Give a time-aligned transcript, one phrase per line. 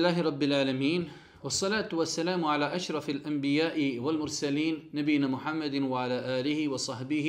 [0.00, 1.12] لله رب العالمين
[1.44, 7.28] والصلاة والسلام على أشرف الأنبياء والمرسلين نبينا محمد وعلى آله وصحبه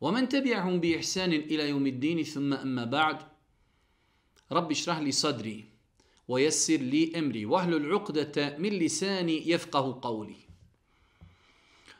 [0.00, 3.18] ومن تبعهم بإحسان إلى يوم الدين ثم أما بعد
[4.52, 5.64] رب اشرح لي صدري
[6.28, 10.42] ويسر لي أمري واحلل العقدة من لساني يفقه قولي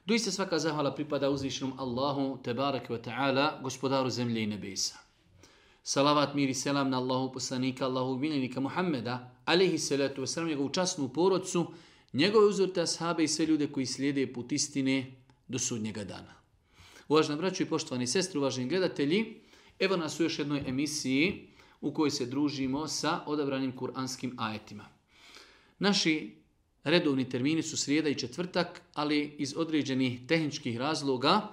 [0.07, 4.77] Doista svaka zahvala pripada uzvišenom Allahu, tebareke wa ta'ala, gospodaru zemlje i.
[5.87, 11.09] Salavat, mir i selam na Allahu poslanika, Allahu miljenika Muhammeda, alihi salatu wasalam, njegovu časnu
[11.09, 11.67] porodcu,
[12.13, 15.13] njegove uzorte ashabe i sve ljude koji slijede put istine
[15.49, 16.35] do sudnjega dana.
[17.09, 19.41] Uvažna braću i poštovani sestri, uvaženi gledatelji,
[19.79, 21.49] evo nas u još jednoj emisiji
[21.81, 24.89] u kojoj se družimo sa odabranim kuranskim ajetima.
[25.79, 26.37] Naši
[26.85, 31.53] redovni termini su srijeda i četvrtak, ali iz određenih tehničkih razloga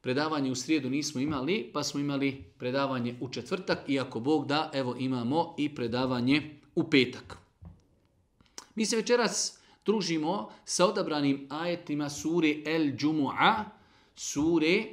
[0.00, 4.96] predavanje u srijedu nismo imali, pa smo imali predavanje u četvrtak, iako Bog da, evo
[4.98, 7.38] imamo i predavanje u petak.
[8.74, 13.64] Mi se večeras družimo sa odabranim ajetima sure El Džumu'a,
[14.14, 14.84] sure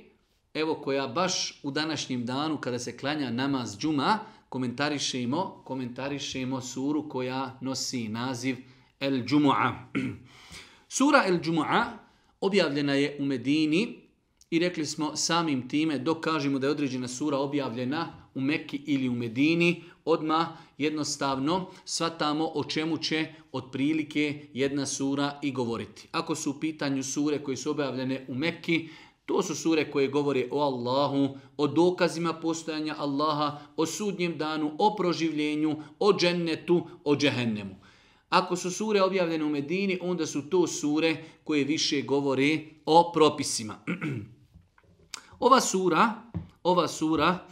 [0.53, 4.19] evo koja baš u današnjem danu kada se klanja namaz džuma,
[4.49, 8.57] komentarišemo, komentarišemo suru koja nosi naziv
[8.99, 9.73] El Džumu'a.
[10.89, 11.85] Sura El Džumu'a
[12.41, 14.06] objavljena je u Medini
[14.49, 19.09] i rekli smo samim time dok kažemo da je određena sura objavljena u Mekki ili
[19.09, 26.07] u Medini, odma jednostavno svatamo o čemu će otprilike jedna sura i govoriti.
[26.11, 28.89] Ako su u pitanju sure koje su objavljene u Mekki,
[29.25, 34.95] to su sure koje govore o Allahu, o dokazima postojanja Allaha, o sudnjem danu, o
[34.95, 37.75] proživljenju, o džennetu, o džehennemu.
[38.29, 43.75] Ako su sure objavljene u Medini, onda su to sure koje više govore o propisima.
[45.39, 46.23] ova sura,
[46.63, 47.45] ova sura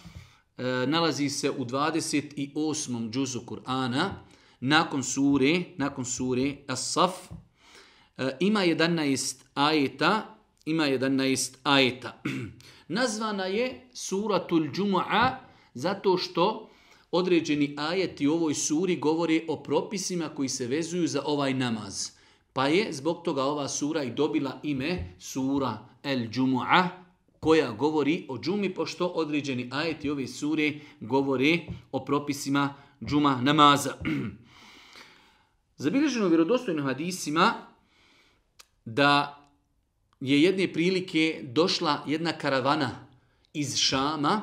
[0.58, 3.10] e, nalazi se u 28.
[3.12, 4.10] džuzu Kur'ana,
[4.60, 7.12] nakon sure, nakon sure As-Saf,
[8.18, 12.22] e, ima 11 ajeta, ima 11 ajeta.
[12.88, 15.36] Nazvana je suratul Džumu'a
[15.74, 16.70] zato što
[17.12, 22.10] određeni ajeti u ovoj suri govore o propisima koji se vezuju za ovaj namaz.
[22.54, 27.05] Pa je zbog toga ova sura i dobila ime sura El Džumu'a
[27.46, 31.60] koja govori o džumi pošto određeni ajeti ove sure govore
[31.92, 32.74] o propisima
[33.06, 33.94] džuma namaza.
[35.84, 37.54] Zabilježeno vjerodostojnim hadisima
[38.86, 39.38] da
[40.20, 42.90] je jedne prilike došla jedna karavana
[43.54, 44.42] iz Šama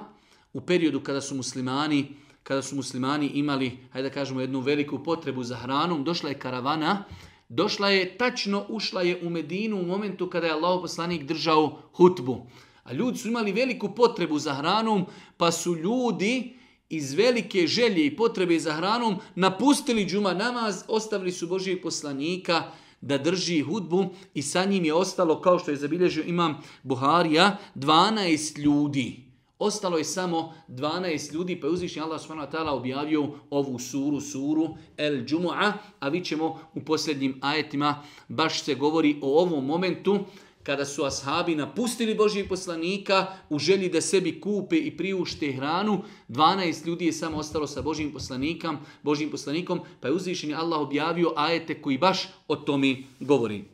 [0.52, 2.06] u periodu kada su muslimani
[2.42, 7.04] kada su muslimani imali, hajde da kažemo, jednu veliku potrebu za hranom, došla je karavana,
[7.48, 12.46] došla je, tačno ušla je u Medinu u momentu kada je Allah poslanik držao hutbu.
[12.84, 15.06] A ljudi su imali veliku potrebu za hranom,
[15.36, 16.56] pa su ljudi
[16.88, 22.62] iz velike želje i potrebe za hranom napustili džuma namaz, ostavili su Božijeg poslanika
[23.00, 28.58] da drži hudbu i sa njim je ostalo, kao što je zabilježio imam Buharija, 12
[28.58, 29.32] ljudi.
[29.58, 32.58] Ostalo je samo 12 ljudi, pa je uzvišnji Allah s.w.t.
[32.58, 39.18] objavio ovu suru, suru El Džumu'a, a vi ćemo u posljednjim ajetima, baš se govori
[39.22, 40.18] o ovom momentu,
[40.62, 46.86] kada su ashabi napustili Božijeg poslanika u želji da sebi kupe i priušte hranu, 12
[46.86, 51.82] ljudi je samo ostalo sa Božijim poslanikom, Božijim poslanikom, pa je uzvišeni Allah objavio ajete
[51.82, 53.64] koji baš o tome govori.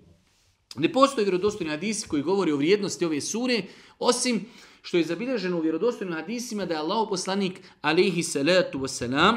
[0.76, 3.62] Ne postoje vjerodostojni hadisi koji govori o vrijednosti ove sure,
[3.98, 4.46] osim
[4.82, 9.36] što je zabilježeno u vjerodostojnim hadisima da je Allah poslanik alaihi salatu wasalam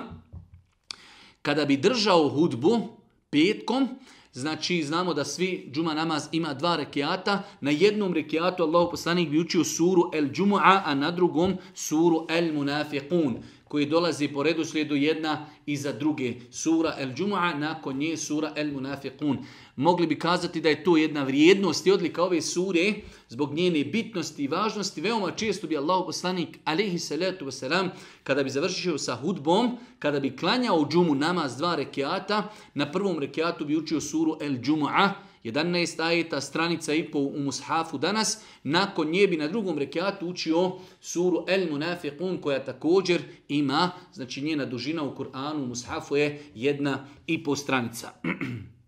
[1.41, 2.88] kada bi držao hudbu
[3.29, 3.89] petkom,
[4.34, 7.44] Znači, znamo da svi džuma namaz ima dva rekiata.
[7.62, 12.53] Na jednom rekiatu Allah poslanik bi učio suru El Džumu'a, a na drugom suru El
[12.53, 13.36] Munafiqun
[13.72, 16.34] koji dolazi po redu slijedu jedna iza druge.
[16.52, 19.38] Sura El Džumu'a, nakon nje sura El Munafiqun.
[19.75, 22.94] Mogli bi kazati da je to jedna vrijednost i odlika ove sure,
[23.31, 25.01] zbog njene bitnosti i važnosti.
[25.01, 27.89] Veoma često bi Allah poslanik, alihi salatu wasalam,
[28.24, 33.66] kada bi završio sa hudbom, kada bi klanjao džumu namaz dva rekiata, na prvom rekiatu
[33.66, 35.10] bi učio suru El Džumu'a,
[35.44, 40.72] 11 ajeta, stranica i po u mushafu danas, nakon nje bi na drugom rekiatu učio
[41.01, 47.07] suru El Munafiqun koja također ima, znači njena dužina u Kur'anu, u mushafu je jedna
[47.27, 48.12] i po stranica.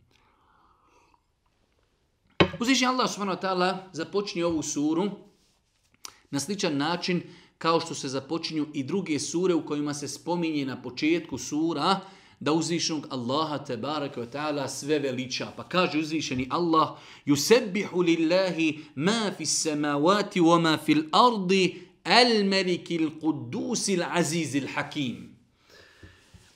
[2.59, 5.09] Uzvišnji Allah subhanahu wa ta'ala započinje ovu suru
[6.31, 7.21] na sličan način
[7.57, 11.99] kao što se započinju i druge sure u kojima se spominje na početku sura
[12.39, 15.47] da uzvišenog Allaha tebareke wa ta'ala sve veliča.
[15.57, 16.89] Pa kaže uzvišeni Allah
[17.25, 24.55] yusebbihu lillahi ma fi samawati wa ma fil ardi al meliki al quddus al aziz
[24.55, 25.33] al hakim.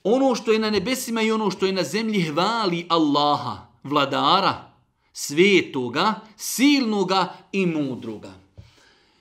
[0.03, 4.67] ono što je na nebesima i ono što je na zemlji hvali Allaha, vladara,
[5.18, 8.34] svetoga, silnoga i mudroga.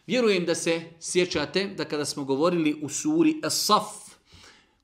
[0.06, 4.12] Vjerujem da se sjećate da kada smo govorili u suri As-Saf,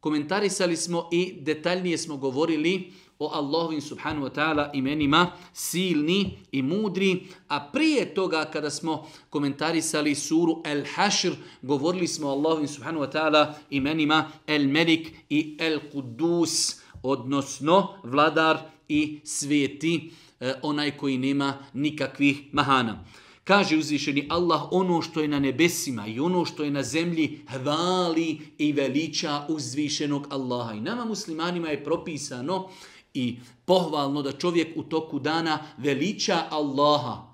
[0.01, 7.23] komentarisali smo i detaljnije smo govorili o Allahovim subhanu wa ta'ala imenima silni i mudri,
[7.49, 11.33] a prije toga kada smo komentarisali suru El Hashr,
[11.63, 18.59] govorili smo o Allahovim subhanu wa ta'ala imenima El Melik i El Kudus, odnosno vladar
[18.89, 20.11] i sveti,
[20.43, 23.05] E, onaj koji nema nikakvih mahana.
[23.45, 28.41] Kaže uzvišeni Allah ono što je na nebesima i ono što je na zemlji hvali
[28.59, 30.75] i veliča uzvišenog Allaha.
[30.75, 32.69] I nama muslimanima je propisano
[33.15, 37.33] i pohvalno da čovjek u toku dana veliča Allaha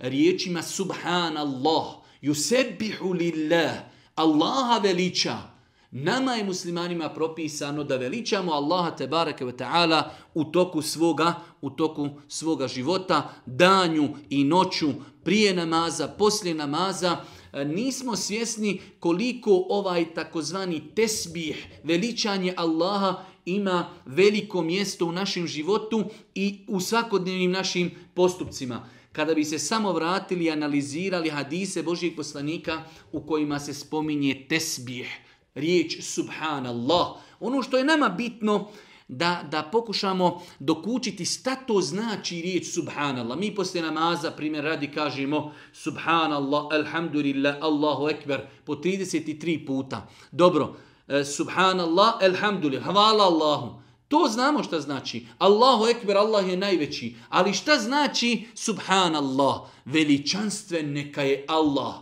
[0.00, 1.86] riječima subhanallah,
[2.22, 3.72] yusebihu lillah,
[4.14, 5.49] Allaha veliča.
[5.90, 11.70] Nama je muslimanima propisano da veličamo Allaha te bareke ve taala u toku svoga u
[11.70, 14.88] toku svoga života, danju i noću,
[15.24, 17.16] prije namaza, poslije namaza.
[17.52, 26.04] E, nismo svjesni koliko ovaj takozvani tesbih, veličanje Allaha ima veliko mjesto u našem životu
[26.34, 28.88] i u svakodnevnim našim postupcima.
[29.12, 32.82] Kada bi se samo vratili i analizirali hadise Božijeg poslanika
[33.12, 35.20] u kojima se spominje tesbih,
[35.54, 37.06] riječ subhanallah,
[37.40, 38.68] ono što je nama bitno
[39.08, 43.38] da, da pokušamo dokučiti šta to znači riječ subhanallah.
[43.38, 50.08] Mi poslije namaza, primjer radi, kažemo subhanallah, alhamdulillah, Allahu ekber, po 33 puta.
[50.32, 50.76] Dobro,
[51.08, 53.80] e, subhanallah, alhamdulillah, hvala Allahu.
[54.08, 55.26] To znamo šta znači.
[55.38, 57.14] Allahu ekber, Allah je najveći.
[57.28, 59.60] Ali šta znači subhanallah?
[59.84, 61.94] Veličanstven neka je Allah.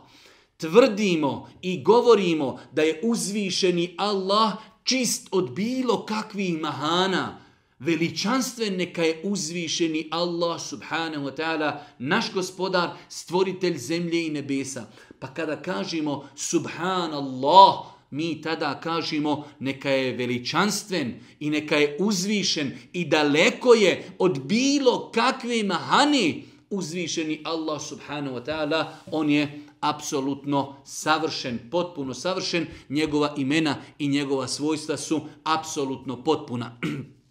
[0.58, 4.52] Tvrdimo i govorimo da je uzvišeni Allah
[4.84, 7.38] čist od bilo kakvih mahana.
[7.78, 14.86] Veličanstven neka je uzvišeni Allah subhanahu wa ta'ala, naš gospodar, stvoritelj zemlje i nebesa.
[15.18, 17.74] Pa kada kažemo subhanallah,
[18.10, 25.10] mi tada kažemo neka je veličanstven i neka je uzvišen i daleko je od bilo
[25.14, 33.76] kakve mahani uzvišeni Allah subhanahu wa ta'ala, on je apsolutno savršen, potpuno savršen, njegova imena
[33.98, 36.78] i njegova svojstva su apsolutno potpuna.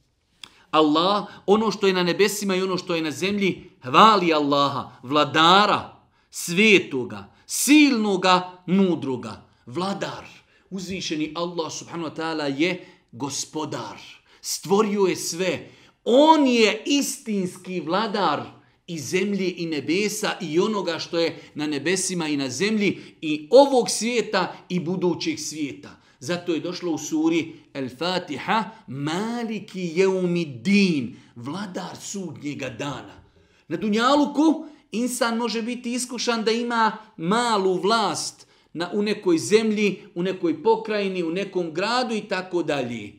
[0.71, 5.97] Allah, ono što je na nebesima i ono što je na zemlji, hvali Allaha, vladara,
[6.29, 10.25] svetoga, silnoga, mudroga, vladar.
[10.69, 13.97] Uzvišeni Allah subhanahu wa ta'ala je gospodar.
[14.41, 15.69] Stvorio je sve.
[16.03, 18.56] On je istinski vladar
[18.87, 23.89] i zemlje i nebesa i onoga što je na nebesima i na zemlji i ovog
[23.89, 26.01] svijeta i budućeg svijeta.
[26.19, 33.23] Zato je došlo u suri El-Fatiha Maliki jeumidin, vladar sudnjega dana.
[33.67, 40.23] Na Dunjaluku insan može biti iskušan da ima malu vlast, na, u nekoj zemlji, u
[40.23, 43.13] nekoj pokrajini, u nekom gradu i tako dalje.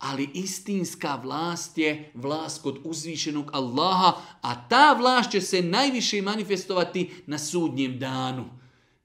[0.00, 7.10] Ali istinska vlast je vlast kod uzvišenog Allaha, a ta vlast će se najviše manifestovati
[7.26, 8.44] na sudnjem danu.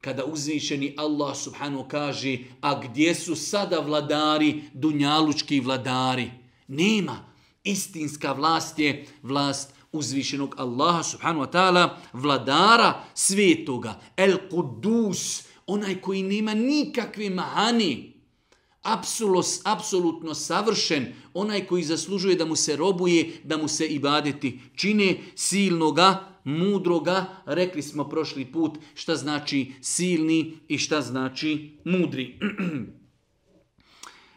[0.02, 6.32] Kada uzvišeni Allah subhanahu kaže, a gdje su sada vladari, dunjalučki vladari?
[6.68, 7.25] Nema.
[7.64, 16.24] Istinska vlast je vlast uzvišenog Allaha subhanu wa ta'ala, vladara svetoga, el kudus, onaj koji
[16.24, 18.14] nema nikakve mahani,
[18.86, 25.18] apsulos, apsolutno savršen, onaj koji zaslužuje da mu se robuje, da mu se ibadeti čine
[25.36, 32.39] silnoga, mudroga, rekli smo prošli put šta znači silni i šta znači mudri.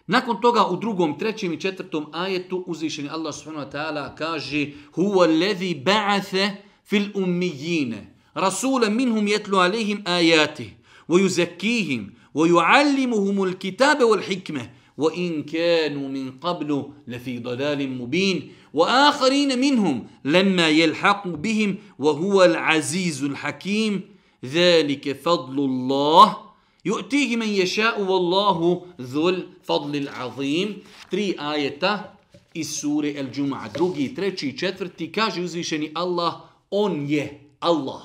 [0.06, 5.24] Nakon toga u drugom, trećem i četvrtom ajetu uzvišeni Allah subhanahu wa ta'ala kaže Huwa
[5.24, 6.50] alladhi ba'atha
[6.84, 8.14] fil ummijine.
[8.34, 10.77] Rasule minhum yatlu alayhim ayati
[11.08, 18.50] wa yuzakkihim wa yuallimuhum alkitaba wal hikmah wa in kanu min qablu lafi dalalin mubin
[18.74, 24.02] wa akharin minhum lamma yalhaqu bihim wa huwa al-azizul hakim
[24.42, 26.48] dhalika fadlullah
[26.84, 30.82] Yu'tihi men yasha'u wallahu dhul fadlil azim.
[31.10, 32.14] Tri ajeta
[32.54, 33.68] iz sure El Džuma.
[33.74, 36.34] Drugi, treći i četvrti kaže uzvišeni Allah,
[36.70, 38.02] on je Allah.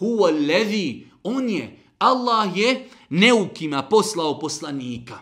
[0.00, 1.78] Huwa alladhi, on je.
[2.02, 5.18] Allah je neukima poslao poslanika.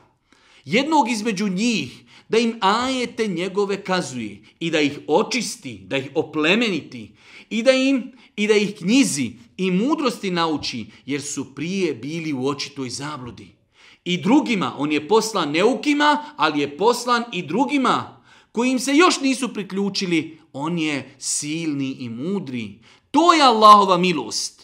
[0.65, 7.11] Jednog između njih da im ajete njegove kazuje i da ih očisti, da ih oplemeniti
[7.51, 12.47] i da im i da ih knjizi i mudrosti nauči, jer su prije bili u
[12.47, 13.61] očitoj zabludi.
[14.05, 14.75] i drugima.
[14.79, 18.23] On je poslan neukima, ali je poslan i drugima
[18.53, 20.39] kojim se još nisu priključili.
[20.53, 22.79] On je silni i mudri.
[23.11, 24.60] To je Allahova milost.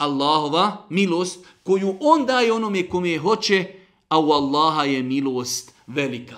[0.00, 3.64] Allahova milost koju on daje onome kome je hoće,
[4.08, 6.36] a u Allaha je milost velika.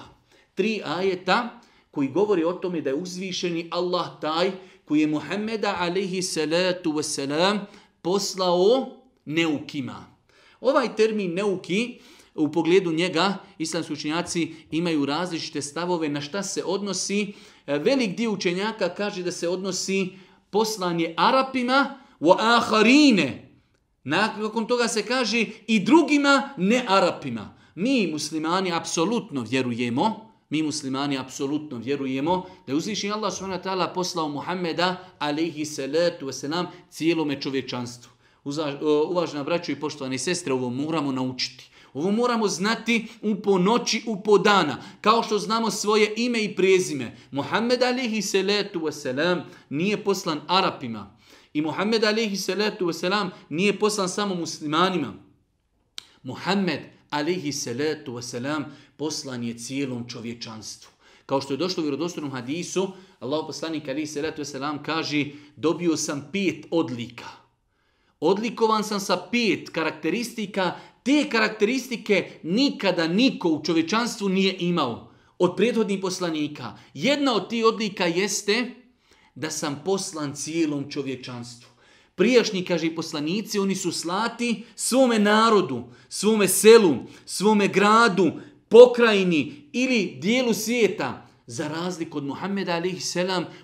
[0.54, 4.50] Tri ajeta koji govori o tome da je uzvišeni Allah taj
[4.84, 7.58] koji je Muhammeda alaihi salatu wasalam
[8.02, 8.86] poslao
[9.24, 10.06] neukima.
[10.60, 11.98] Ovaj termin neuki
[12.34, 17.32] u pogledu njega islamski učenjaci imaju različite stavove na šta se odnosi.
[17.66, 20.08] E, velik dio učenjaka kaže da se odnosi
[20.50, 23.41] poslanje Arapima u aharine.
[24.04, 27.54] Nakon toga se kaže i drugima ne Arapima.
[27.74, 33.94] Mi muslimani apsolutno vjerujemo, mi muslimani apsolutno vjerujemo da je uzvišen Allah s.w.t.
[33.94, 38.10] poslao Muhammeda alaihi salatu wasalam cijelome čovječanstvu.
[39.08, 41.70] Uvažena braćo i poštovane sestre, ovo moramo naučiti.
[41.94, 44.82] Ovo moramo znati u po noći, u po dana.
[45.00, 47.16] Kao što znamo svoje ime i prezime.
[47.30, 51.16] Muhammed alihi salatu wasalam nije poslan Arapima.
[51.52, 55.14] I Muhammed alaihi salatu wasalam nije poslan samo muslimanima.
[56.22, 56.80] Muhammed
[57.10, 58.64] alaihi salatu wasalam
[58.96, 60.90] poslan je cijelom čovječanstvu.
[61.26, 65.24] Kao što je došlo u vjerodostojnom hadisu, Allah poslanik alihi salatu wasalam kaže
[65.56, 67.28] dobio sam pet odlika.
[68.20, 76.00] Odlikovan sam sa pet karakteristika te karakteristike nikada niko u čovječanstvu nije imao od prethodnih
[76.00, 76.78] poslanika.
[76.94, 78.81] Jedna od tih odlika jeste
[79.34, 81.68] da sam poslan cijelom čovječanstvu.
[82.14, 86.96] Prijašnji, kaže poslanici, oni su slati svome narodu, svome selu,
[87.26, 88.32] svome gradu,
[88.68, 91.26] pokrajini ili dijelu svijeta.
[91.46, 93.16] Za razliku od Muhammeda a.s.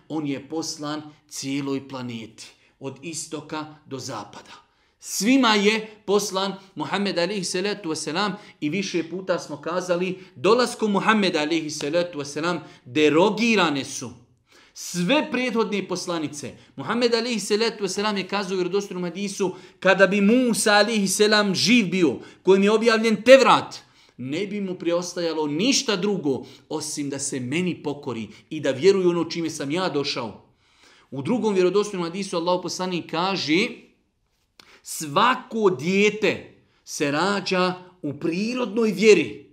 [0.08, 2.46] on je poslan cijeloj planeti,
[2.80, 4.68] od istoka do zapada.
[5.00, 11.70] Svima je poslan Muhammed alihi salatu wasalam i više puta smo kazali dolaskom Muhammed alihi
[11.70, 14.10] salatu wasalam derogirane su
[14.80, 16.52] sve prethodne poslanice.
[16.76, 21.86] Muhammed alihi salatu wasalam je kazao u vjerodostojnom hadisu kada bi Musa alihi salam živ
[21.86, 23.78] bio kojim je objavljen Tevrat
[24.16, 29.24] ne bi mu preostajalo ništa drugo osim da se meni pokori i da vjeruje ono
[29.24, 30.44] čime sam ja došao.
[31.10, 33.68] U drugom vjerodostojnom hadisu Allah poslanik kaže
[34.82, 36.54] Svako dijete
[36.84, 39.46] se rađa u prirodnoj vjeri.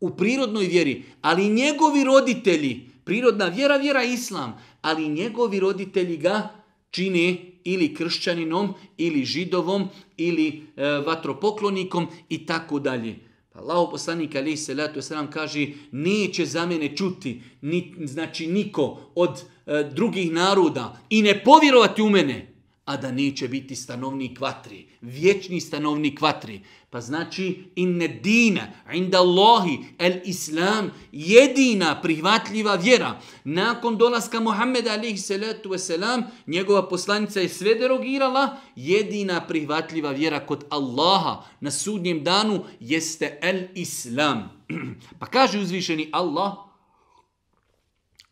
[0.00, 1.04] U prirodnoj vjeri.
[1.20, 6.48] Ali njegovi roditelji, prirodna vjera, vjera islam, ali njegovi roditelji ga
[6.90, 13.14] čine ili kršćaninom, ili židovom, ili e, vatropoklonikom i tako dalje.
[13.52, 15.00] Pa Allah poslanik ali se letu
[15.32, 22.02] kaže neće za mene čuti ni, znači niko od e, drugih naroda i ne povjerovati
[22.02, 22.57] u mene
[22.88, 26.60] a da neće biti stanovnik vatri, vječni stanovnik vatri.
[26.90, 33.20] Pa znači, inne dina, inda Allahi, el islam, jedina prihvatljiva vjera.
[33.44, 40.64] Nakon dolaska Muhammeda alihi salatu wasalam, njegova poslanica je sve derogirala, jedina prihvatljiva vjera kod
[40.70, 44.48] Allaha na sudnjem danu jeste el islam.
[45.20, 46.52] Pa kaže uzvišeni Allah,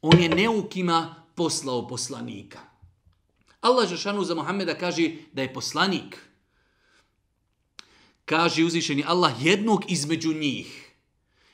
[0.02, 2.75] on je neukima poslao poslanika.
[3.66, 6.18] Allah Žešanu za Muhammeda kaže da je poslanik.
[8.24, 10.94] Kaže uzvišeni Allah jednog između njih.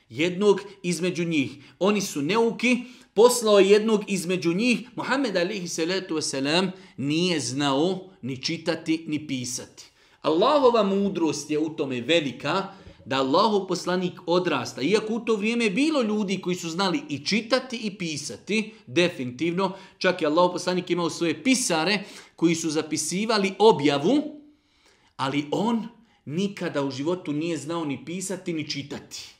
[0.09, 1.51] Jednog između njih.
[1.79, 2.77] Oni su neuki,
[3.13, 4.89] poslao jednog između njih.
[4.95, 9.83] Muhammed alihi salatu wasalam nije znao ni čitati ni pisati.
[10.21, 12.73] Allahova mudrost je u tome velika,
[13.05, 14.81] da Allahov poslanik odrasta.
[14.81, 20.21] Iako u to vrijeme bilo ljudi koji su znali i čitati i pisati, definitivno, čak
[20.21, 22.03] i Allahov poslanik imao svoje pisare
[22.35, 24.41] koji su zapisivali objavu,
[25.17, 25.87] ali on
[26.25, 29.33] nikada u životu nije znao ni pisati ni čitati.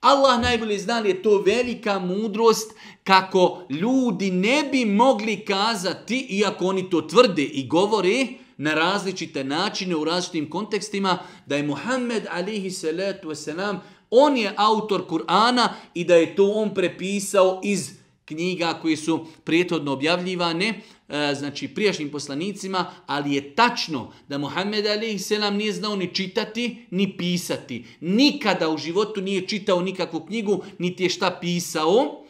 [0.00, 2.72] Allah najbolje zna li je to velika mudrost
[3.04, 8.26] kako ljudi ne bi mogli kazati, iako oni to tvrde i govore,
[8.56, 13.78] na različite načine u različitim kontekstima da je Muhammed alihi salatu wasalam
[14.10, 17.90] on je autor Kur'ana i da je to on prepisao iz
[18.24, 25.30] knjiga koji su prijetodno objavljivane, e, znači prijašnjim poslanicima, ali je tačno da Muhammed a.s.
[25.52, 27.84] nije znao ni čitati, ni pisati.
[28.00, 32.24] Nikada u životu nije čitao nikakvu knjigu, niti je šta pisao.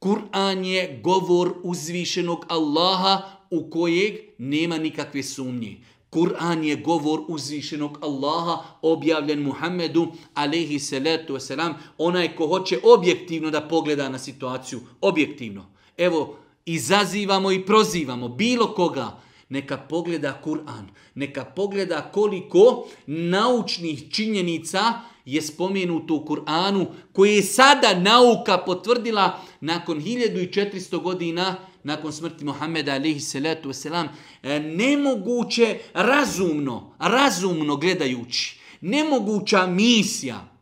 [0.00, 5.76] Kur'an je govor uzvišenog Allaha u kojeg nema nikakve sumnje.
[6.10, 11.74] Kur'an je govor uzvišenog Allaha objavljen Muhammedu alaihi salatu wasalam.
[11.98, 14.80] Onaj ko hoće objektivno da pogleda na situaciju.
[15.00, 15.66] Objektivno.
[15.96, 16.36] Evo,
[16.66, 19.20] izazivamo i prozivamo bilo koga.
[19.48, 20.88] Neka pogleda Kur'an.
[21.14, 24.92] Neka pogleda koliko naučnih činjenica
[25.24, 32.92] je spomenuto u Kur'anu, koje je sada nauka potvrdila nakon 1400 godina, nakon smrti Muhammeda
[32.94, 34.08] alaihi salatu wasalam,
[34.42, 40.58] e, nemoguće razumno, razumno gledajući, nemoguća misija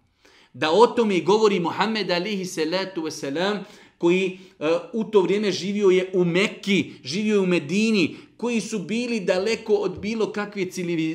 [0.53, 3.59] da o tome govori Muhammed alaihi salatu wasalam,
[3.99, 8.79] koji e, u to vrijeme živio je u Mekki, živio je u Medini, koji su
[8.79, 10.71] bili daleko od bilo kakve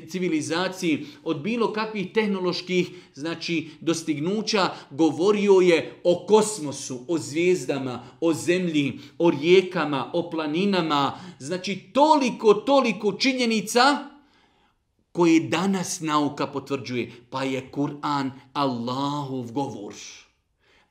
[0.09, 8.99] civilizacije, od bilo kakvih tehnoloških znači dostignuća, govorio je o kosmosu, o zvijezdama, o zemlji,
[9.17, 13.81] o rijekama, o planinama, znači toliko, toliko činjenica
[15.11, 19.93] koje danas nauka potvrđuje, pa je Kur'an Allahov govor.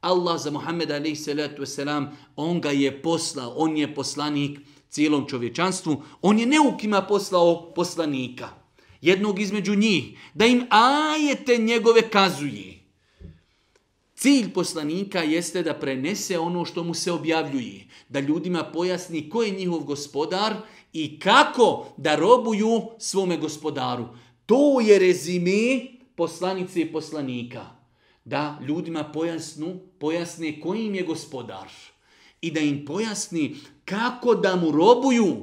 [0.00, 1.78] Allah za Muhammeda a.s.
[2.37, 8.49] on ga je poslao, on je poslanik cijelom čovječanstvu, on je neukima poslao poslanika,
[9.00, 12.80] jednog između njih, da im ajete njegove kazuje.
[14.14, 19.50] Cilj poslanika jeste da prenese ono što mu se objavljuje, da ljudima pojasni ko je
[19.50, 20.54] njihov gospodar
[20.92, 24.09] i kako da robuju svome gospodaru.
[24.47, 27.79] To je rezime poslanice i poslanika
[28.30, 31.68] da ljudima pojasnu, pojasne koji im je gospodar
[32.40, 35.37] i da im pojasni kako da mu robuju.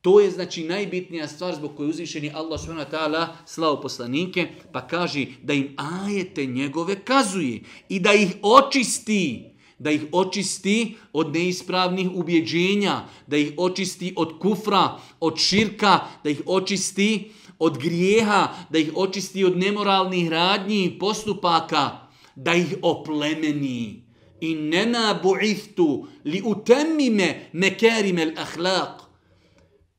[0.00, 4.86] To je znači najbitnija stvar zbog koje uzvišeni Allah subhanahu wa ta'ala slao poslanike, pa
[4.86, 9.44] kaže da im ajete njegove kazuje i da ih očisti,
[9.78, 16.42] da ih očisti od neispravnih ubjeđenja, da ih očisti od kufra, od širka, da ih
[16.46, 24.02] očisti od grijeha, da ih očisti od nemoralnih radnji i postupaka, da ih oplemeni.
[24.40, 29.00] I nena bu'ithtu li utemmime mekerime l'ahlaq.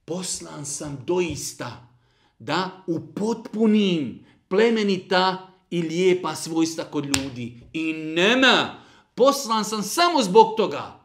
[0.06, 1.88] Poslan sam doista
[2.40, 7.60] da upotpunim plemenita i lijepa svojstva kod ljudi.
[7.74, 8.76] I nema,
[9.16, 11.00] poslan sam samo zbog toga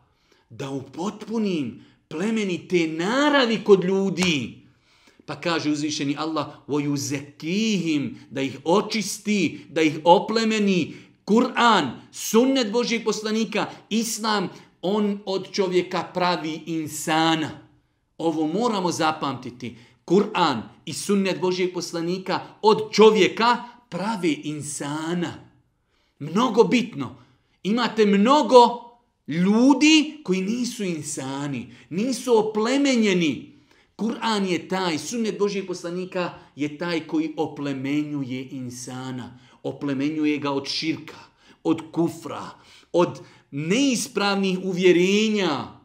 [0.51, 4.62] da upotpunim plemenite naravi kod ljudi.
[5.33, 6.47] Pa kaže uzvišeni Allah,
[6.97, 10.95] zekihim, da ih očisti, da ih oplemeni.
[11.25, 14.49] Kur'an, sunnet Božijeg poslanika, Islam,
[14.83, 17.51] on od čovjeka pravi insana.
[18.19, 19.77] Ovo moramo zapamtiti.
[20.05, 25.33] Kur'an i sunnet Božijeg poslanika od čovjeka pravi insana.
[26.19, 27.17] Mnogo bitno.
[27.63, 28.59] Imate mnogo
[29.27, 33.52] ljudi koji nisu insani, nisu oplemenjeni.
[34.03, 39.39] Kur'an je taj, sunnet Božijeg poslanika je taj koji oplemenjuje insana.
[39.63, 41.19] Oplemenjuje ga od širka,
[41.63, 42.43] od kufra,
[42.93, 45.79] od neispravnih uvjerenja.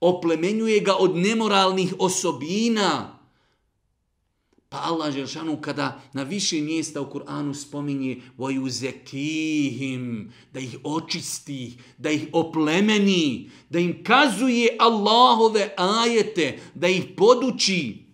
[0.00, 3.19] Oplemenjuje ga od nemoralnih osobina.
[4.70, 11.78] Pa Allah Želšanu kada na više mjesta u Kur'anu spominje voju zekihim, da ih očisti,
[11.98, 18.06] da ih oplemeni, da im kazuje Allahove ajete, da ih poduči,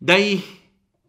[0.00, 0.40] da ih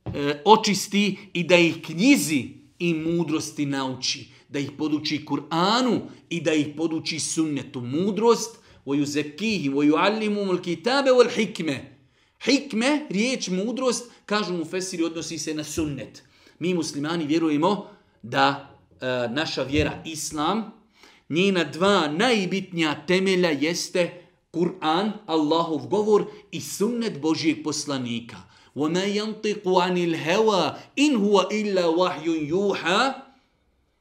[0.05, 2.43] e, očisti i da ih knjizi
[2.79, 7.81] i mudrosti nauči, da ih poduči Kur'anu i da ih poduči sunnetu.
[7.81, 11.98] Mudrost, voju zekihim, voju allimum kitabe wal hikme,
[12.44, 16.22] Hikme, riječ mudrost, kažu mu Fesiri, odnosi se na sunnet.
[16.58, 17.86] Mi muslimani vjerujemo
[18.22, 20.72] da e, naša vjera Islam,
[21.28, 28.36] njena dva najbitnija temelja jeste Kur'an, Allahov govor i sunnet Božijeg poslanika.
[28.76, 33.14] وَمَا يَنْطِقُ عَنِ الْهَوَا إِنْ هُوَ إِلَّا وَحْيٌ يُوحَا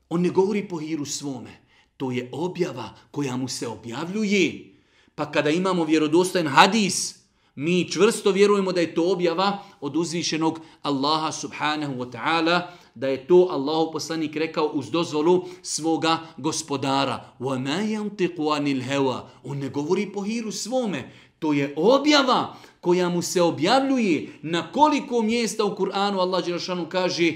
[0.10, 1.62] On ne govori po hiru svome.
[1.98, 4.74] To je objava koja mu se objavljuje.
[5.16, 7.17] Pa kada imamo vjerodostojan hadis,
[7.58, 12.62] Mi čvrsto vjerujemo da je to objava od uzvišenog Allaha subhanahu wa ta'ala,
[12.96, 17.36] da je to Allahu poslanik rekao uz dozvolu svoga gospodara.
[17.40, 21.12] وَمَا يَنْتِقُ عَنِ الْهَوَا On ne govori po hiru svome.
[21.40, 27.34] To je objava koja mu se objavljuje na koliko mjesta u Kur'anu Allah Đerašanu kaže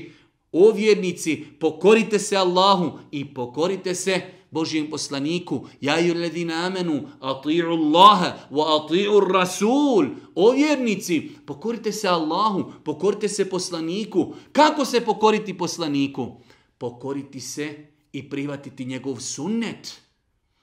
[0.51, 4.21] o vjernici, pokorite se Allahu i pokorite se
[4.52, 10.06] Božijem poslaniku, ja ju ledina amenu, ati'u Allaha, wa ati'u Rasul.
[10.34, 14.34] O vjernici, pokorite se Allahu, pokorite se poslaniku.
[14.52, 16.36] Kako se pokoriti poslaniku?
[16.78, 20.00] Pokoriti se i prihvatiti njegov sunnet.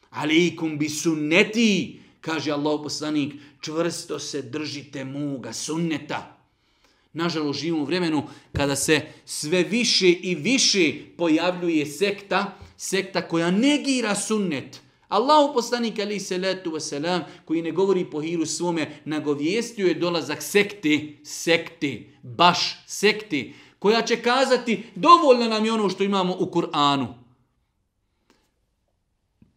[0.10, 6.38] Alikum bi sunneti, kaže Allah poslanik, čvrsto se držite moga sunneta.
[7.13, 8.23] Nažalost, živimo u vremenu
[8.54, 14.82] kada se sve više i više pojavljuje sekta, sekta koja negira sunnet.
[15.08, 20.42] Allahu poslanik ali se letu wasalam, koji ne govori po hiru svome, nagovijestio je dolazak
[20.42, 27.08] sekti, sekti, baš sekti, koja će kazati dovoljno nam je ono što imamo u Kur'anu.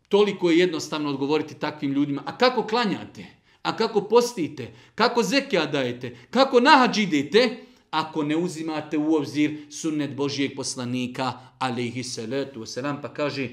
[0.09, 2.23] Toliko je jednostavno odgovoriti takvim ljudima.
[2.27, 3.27] A kako klanjate?
[3.63, 4.75] A kako postite?
[4.95, 6.17] Kako zekija dajete?
[6.31, 7.57] Kako nahađ idete?
[7.93, 13.49] Ako ne uzimate u obzir sunnet Božijeg poslanika, alaihi salatu wasalam, pa kaže,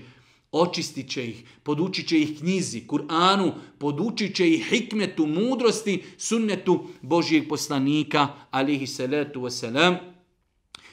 [0.52, 7.50] očistit će ih, podučit će ih knjizi, Kur'anu, podučit će ih hikmetu, mudrosti, sunnetu Božijeg
[7.50, 9.98] poslanika, alihi salatu wasalam,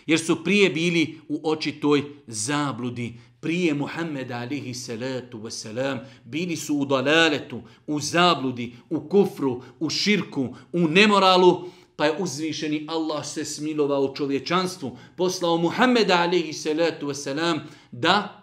[0.07, 3.15] jer su prije bili u očitoj zabludi.
[3.41, 10.55] Prije Muhammeda alihi salatu wasalam bili su u dalaletu, u zabludi, u kufru, u širku,
[10.73, 17.59] u nemoralu, pa je uzvišeni Allah se smilovao čovječanstvu, poslao Muhammeda alihi salatu wasalam
[17.93, 18.43] da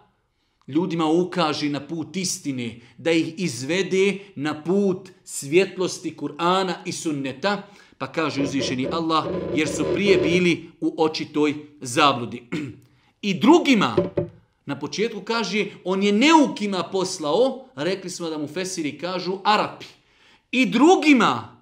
[0.66, 7.62] ljudima ukaži na put istine, da ih izvede na put svjetlosti Kur'ana i sunneta,
[7.98, 12.42] pa kaže uzvišeni Allah, jer su prije bili u očitoj zabludi.
[13.22, 13.96] I drugima,
[14.66, 19.86] na početku kaže, on je neukima poslao, rekli smo da mu Fesiri kažu Arapi.
[20.50, 21.53] I drugima,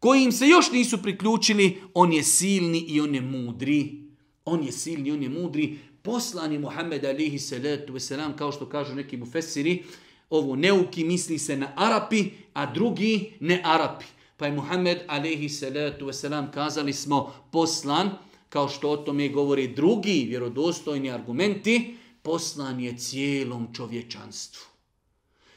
[0.00, 4.00] koji im se još nisu priključili, on je silni i on je mudri.
[4.44, 8.94] On je silni i on je mudri, poslani Muhammed alihi salatu wasalam, kao što kažu
[8.94, 9.84] neki mufesiri,
[10.30, 14.04] ovo neuki misli se na Arapi, a drugi ne Arapi.
[14.36, 18.10] Pa je Muhammed alihi salatu wasalam, kazali smo poslan,
[18.48, 24.62] kao što o tome govori drugi vjerodostojni argumenti, poslan je cijelom čovječanstvu.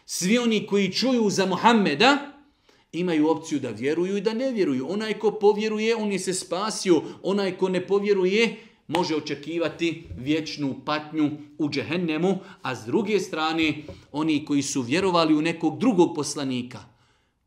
[0.05, 2.32] Svi oni koji čuju za Muhammeda,
[2.93, 4.87] imaju opciju da vjeruju i da ne vjeruju.
[4.89, 7.01] Onaj ko povjeruje, on je se spasio.
[7.23, 8.55] Onaj ko ne povjeruje,
[8.87, 15.41] može očekivati vječnu patnju u džehennemu, a s druge strane oni koji su vjerovali u
[15.41, 16.79] nekog drugog poslanika.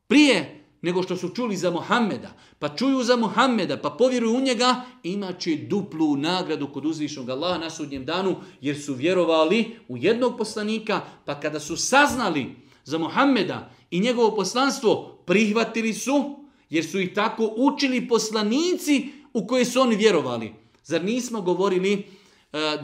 [0.06, 4.85] Prije nego što su čuli za Mohameda, pa čuju za Mohameda, pa povjeruju u njega,
[5.02, 10.38] imat će duplu nagradu kod uzvišnog Allaha na sudnjem danu, jer su vjerovali u jednog
[10.38, 12.46] poslanika, pa kada su saznali
[12.85, 19.65] za Mohameda i njegovo poslanstvo, prihvatili su, jer su ih tako učili poslanici u koje
[19.65, 20.53] su oni vjerovali.
[20.85, 22.03] Zar nismo govorili e,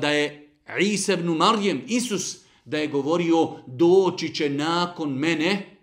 [0.00, 0.50] da je
[0.80, 5.76] Isa ibn Marijem, Isus, da je govorio doći će nakon mene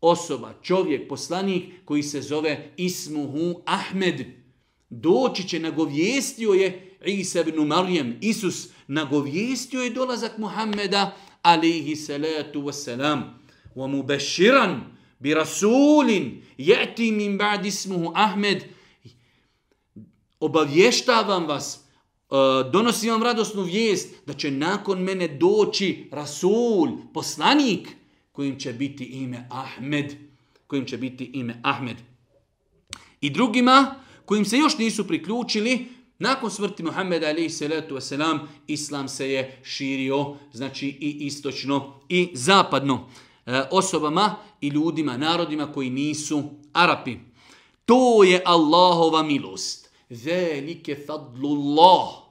[0.00, 4.26] osoba, čovjek, poslanik koji se zove Ismuhu Ahmed.
[4.90, 13.20] Doći će, nagovijestio je Isa ibn Marijem, Isus, nagovijestio je dolazak Muhammeda, alihi salatu wasalam,
[13.74, 14.93] wa mubashiran
[15.24, 18.64] bi rasulin, jeti min ba'd ismuhu Ahmed,
[20.40, 22.36] obavještavam vas, e,
[22.72, 27.88] donosim vam radosnu vijest da će nakon mene doći Rasul, poslanik,
[28.32, 30.14] kojim će biti ime Ahmed.
[30.66, 31.96] Kojim će biti ime Ahmed.
[33.20, 39.30] I drugima, kojim se još nisu priključili, nakon smrti Muhammeda alaihi salatu wasalam, Islam se
[39.30, 43.08] je širio, znači i istočno i zapadno
[43.46, 47.16] E, osobama i ljudima, narodima koji nisu Arapi.
[47.84, 49.90] To je Allahova milost.
[50.08, 52.24] Velike fadlullah.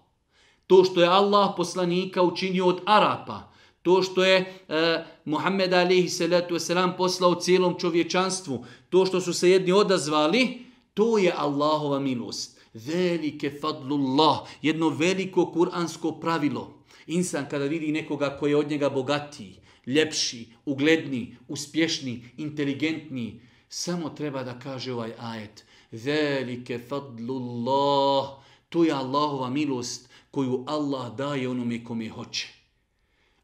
[0.67, 4.38] To što je Allah poslanika učinio od Arapa, to što je
[4.69, 11.17] e, Muhammed alihi salatu wasalam poslao cijelom čovječanstvu, to što su se jedni odazvali, to
[11.17, 12.60] je Allahova milost.
[12.73, 16.73] Velike fadlullah, jedno veliko kuransko pravilo.
[17.08, 24.43] Insan kada vidi nekoga koji je od njega bogatiji, ljepši, ugledni, uspješni, inteligentni, samo treba
[24.43, 28.41] da kaže ovaj ajet– Velike fadlullah.
[28.69, 32.48] To je Allahova milost koju Allah daje onome kome hoće.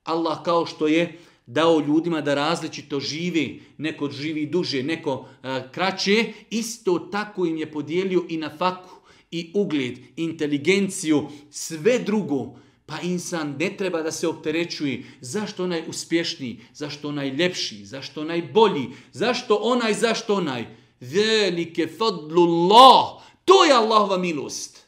[0.03, 3.47] Allah kao što je dao ljudima da različito žive,
[3.77, 8.95] neko živi duže, neko a, kraće, isto tako im je podijelio i na faku,
[9.31, 12.55] i ugled, inteligenciju, sve drugo.
[12.89, 18.41] Pa insan ne treba da se opterećuje zašto onaj uspješniji, zašto onaj ljepši, zašto onaj
[18.41, 20.65] bolji, zašto onaj, zašto onaj.
[20.99, 23.21] Velike fadlullah.
[23.45, 24.87] To je Allahova milost.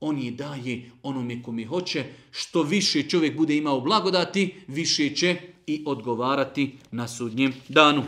[0.00, 2.04] On je daje onome kome hoće.
[2.30, 8.04] Što više čovjek bude imao blagodati, više će i odgovarati na sudnjem danu.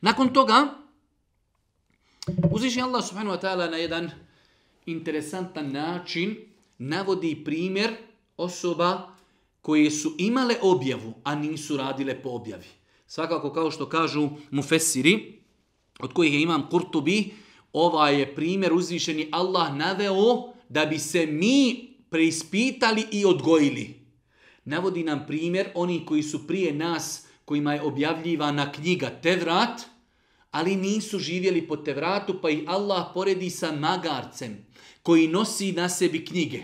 [0.00, 0.80] Nakon toga,
[2.50, 4.10] uzvišnji Allah subhanahu wa ta'ala na jedan
[4.86, 6.36] interesantan način
[6.78, 7.90] navodi primjer
[8.36, 9.16] osoba
[9.60, 12.66] koje su imale objavu, a nisu radile po objavi.
[13.06, 15.40] Svakako kao što kažu mufesiri,
[16.00, 17.30] od kojih je imam Kurtubi,
[17.72, 24.00] ovaj je primjer uzvišeni Allah naveo da bi se mi preispitali i odgojili.
[24.64, 29.80] Navodi nam primjer oni koji su prije nas, kojima je objavljivana knjiga Tevrat,
[30.50, 34.66] ali nisu živjeli po Tevratu, pa ih Allah poredi sa magarcem
[35.02, 36.62] koji nosi na sebi knjige.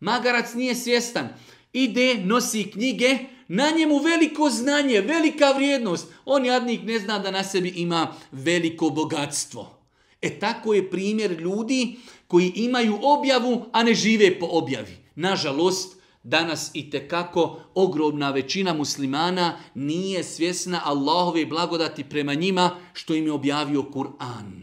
[0.00, 1.28] Magarac nije svjestan.
[1.72, 6.12] Ide, nosi knjige, na njemu veliko znanje, velika vrijednost.
[6.24, 9.78] On jadnik ne zna da na sebi ima veliko bogatstvo.
[10.22, 14.96] E tako je primjer ljudi koji imaju objavu, a ne žive po objavi.
[15.14, 23.26] Nažalost, danas i tekako ogromna većina muslimana nije svjesna Allahove blagodati prema njima što im
[23.26, 24.62] je objavio Kur'an.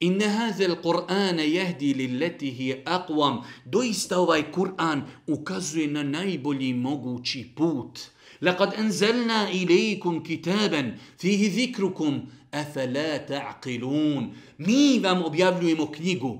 [0.00, 3.42] Inne hazel Kur'ane jehdi li hi aqwam.
[3.64, 8.00] Doista ovaj Kur'an ukazuje na najbolji mogući put.
[8.40, 14.30] Laqad anzalna ilaikum kitaban fihi zikrukum afala ta'qilun.
[14.58, 16.38] Mi vam objavljujemo knjigu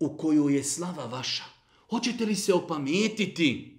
[0.00, 1.57] u kojoj je slava vaša.
[1.89, 3.73] Hoćete li se opametiti?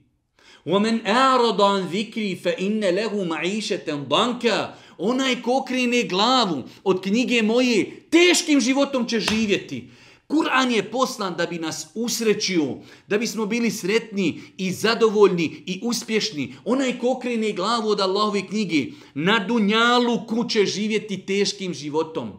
[0.67, 8.07] وَمَنْ أَعْرَضَ عَنْ ذِكْرِ فَإِنَّ لَهُ مَعِيشَةً ضَنْكَ Onaj ko krene glavu od knjige moje,
[8.11, 9.89] teškim životom će živjeti.
[10.29, 12.77] Kur'an je poslan da bi nas usrećio,
[13.09, 16.55] da bismo bili sretni i zadovoljni i uspješni.
[16.65, 22.33] Onaj ko krene glavu od Allahove knjige, na dunjalu kuće živjeti teškim životom.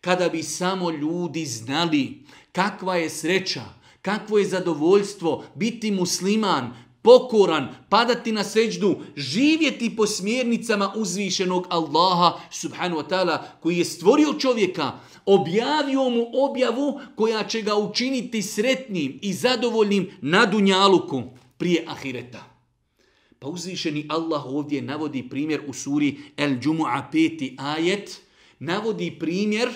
[0.00, 2.22] Kada bi samo ljudi znali
[2.52, 3.64] kakva je sreća,
[4.01, 12.97] kakvo je zadovoljstvo biti musliman, pokoran, padati na seđdu, živjeti po smjernicama uzvišenog Allaha subhanu
[12.97, 14.91] wa ta'ala koji je stvorio čovjeka,
[15.25, 21.23] objavio mu objavu koja će ga učiniti sretnim i zadovoljnim na dunjaluku
[21.57, 22.43] prije ahireta.
[23.39, 27.55] Pa uzvišeni Allah ovdje navodi primjer u suri El Džumu'a 5.
[27.57, 28.21] ajet,
[28.59, 29.69] navodi primjer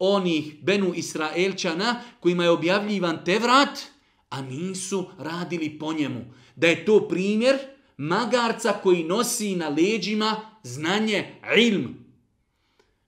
[0.00, 3.78] onih Benu Israelčana kojima je objavljivan Tevrat,
[4.30, 6.24] a nisu radili po njemu.
[6.56, 7.58] Da je to primjer
[7.96, 11.94] magarca koji nosi na leđima znanje ilm.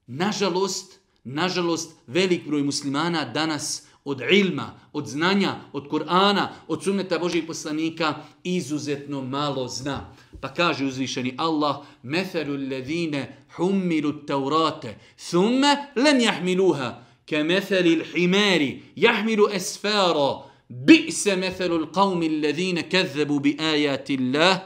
[0.06, 7.44] Nažalost, nažalost, velik broj muslimana danas od ilma, od znanja, od Kur'ana, od sunneta Božih
[7.46, 10.14] poslanika izuzetno malo zna.
[10.40, 19.49] Pa kaže uzvišeni Allah, meferu ledine hummilu taurate, thumme lem jahmiluha, ke metheli l'himeri, jahmilu
[19.49, 24.63] esfara, بئس مثل القوم الذين كذبوا بآيات الله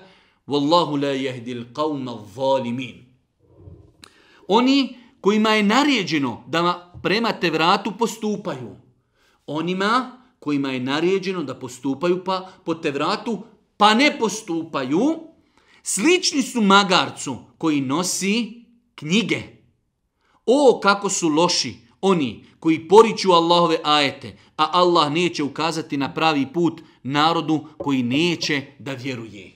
[0.47, 3.12] والله لا يهدي القوم الظالمين
[4.47, 8.76] Oni kojima je naređeno da prema Tevratu postupaju.
[9.47, 13.43] Onima kojima je naređeno da postupaju pa po Tevratu
[13.78, 15.19] pa ne postupaju,
[15.84, 18.63] slični su magarcu koji nosi
[18.96, 19.42] knjige.
[20.46, 26.46] O, kako su loši oni koji poriču Allahove ajete, a Allah neće ukazati na pravi
[26.54, 29.52] put narodu koji neće da vjeruje.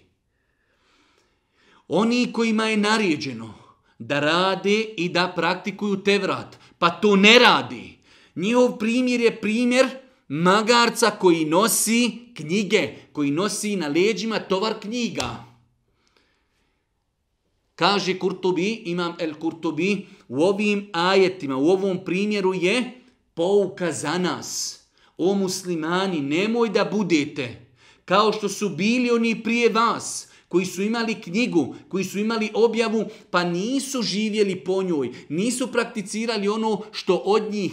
[1.89, 3.55] Oni kojima je naređeno
[3.99, 7.99] da rade i da praktikuju Tevrat, pa to ne radi.
[8.37, 9.89] Njihov primjer je primjer
[10.29, 15.50] magarca koji nosi knjige, koji nosi na leđima tovar knjiga.
[17.81, 23.01] Kaže Kurtubi, imam El Kurtubi, u ovim ajetima, u ovom primjeru je
[23.35, 24.81] pouka za nas.
[25.19, 27.67] O muslimani, nemoj da budete
[28.05, 33.05] kao što su bili oni prije vas, koji su imali knjigu, koji su imali objavu,
[33.31, 37.73] pa nisu živjeli po njoj, nisu prakticirali ono što od njih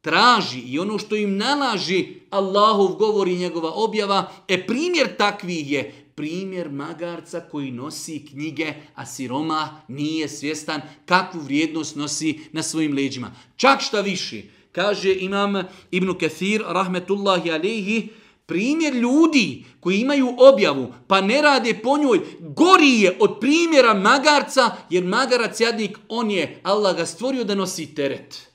[0.00, 6.01] traži i ono što im nalaži Allahov govor i njegova objava, e primjer takvih je
[6.22, 13.32] primjer magarca koji nosi knjige, a siroma nije svjestan kakvu vrijednost nosi na svojim leđima.
[13.56, 15.54] Čak šta više, kaže imam
[15.90, 18.08] Ibn Kathir, rahmetullahi alehi,
[18.46, 24.76] primjer ljudi koji imaju objavu, pa ne rade po njoj, gori je od primjera magarca,
[24.90, 28.50] jer magarac jadnik, on je, Allah ga stvorio da nosi teret.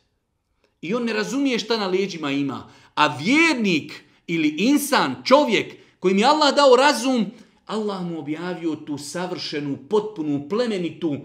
[0.82, 2.70] I on ne razumije šta na leđima ima.
[2.96, 7.26] A vjernik ili insan, čovjek, kojim je Allah dao razum,
[7.68, 11.18] Allah mu objavio tu savršenu, potpunu, plemenitu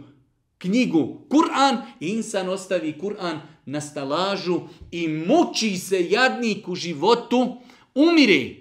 [0.58, 7.56] knjigu, Kur'an, i insan ostavi Kur'an na stalažu i muči se jadnik u životu,
[7.94, 8.56] umire,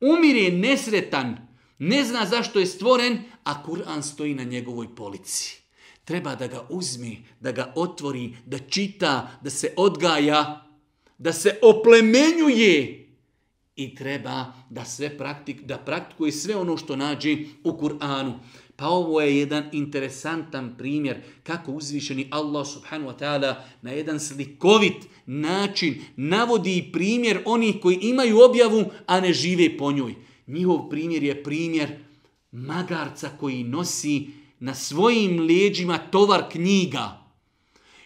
[0.00, 1.36] umire nesretan,
[1.78, 5.62] ne zna zašto je stvoren, a Kur'an stoji na njegovoj polici.
[6.04, 10.70] Treba da ga uzmi, da ga otvori, da čita, da se odgaja,
[11.18, 13.03] da se oplemenjuje
[13.76, 18.32] i treba da sve praktik, da praktikuje sve ono što nađe u Kur'anu.
[18.76, 25.06] Pa ovo je jedan interesantan primjer kako uzvišeni Allah subhanahu wa ta'ala na jedan slikovit
[25.26, 30.14] način navodi primjer onih koji imaju objavu, a ne žive po njoj.
[30.46, 31.90] Njihov primjer je primjer
[32.52, 34.26] magarca koji nosi
[34.60, 37.24] na svojim leđima tovar knjiga.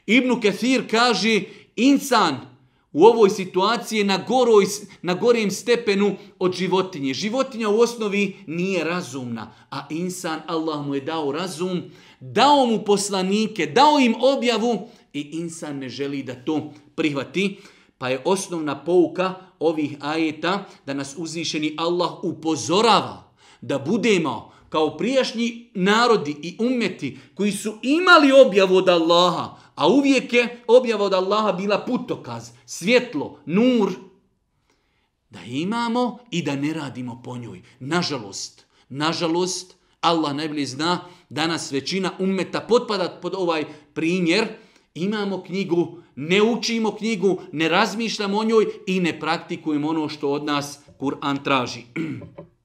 [0.06, 1.42] Ibnu Kathir kaže,
[1.76, 2.57] insan
[2.92, 4.66] u ovoj situaciji na, goroj,
[5.02, 7.14] na gorijem stepenu od životinje.
[7.14, 11.82] Životinja u osnovi nije razumna, a insan, Allah mu je dao razum,
[12.20, 17.58] dao mu poslanike, dao im objavu i insan ne želi da to prihvati.
[17.98, 25.70] Pa je osnovna pouka ovih ajeta da nas uzvišeni Allah upozorava da budemo kao prijašnji
[25.74, 31.52] narodi i umeti koji su imali objavu od Allaha, a uvijek je objava od Allaha
[31.52, 33.92] bila putokaz, svjetlo, nur,
[35.30, 37.62] da imamo i da ne radimo po njoj.
[37.80, 44.46] Nažalost, nažalost, Allah najbolje zna, danas većina ummeta potpada pod ovaj primjer,
[44.94, 50.44] imamo knjigu, ne učimo knjigu, ne razmišljamo o njoj i ne praktikujemo ono što od
[50.44, 51.82] nas Kur'an traži.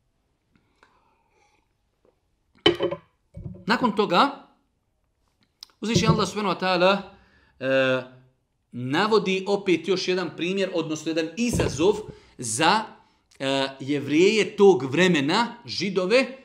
[3.65, 4.47] Nakon toga,
[5.81, 7.01] uzviši Allah subhanahu wa ta'ala
[7.59, 8.03] e,
[8.71, 11.95] navodi opet još jedan primjer, odnosno jedan izazov
[12.37, 12.81] za
[13.39, 16.37] e, jevrijeje tog vremena, židove,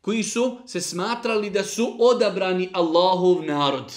[0.00, 3.92] koji su se smatrali da su odabrani Allahov narod.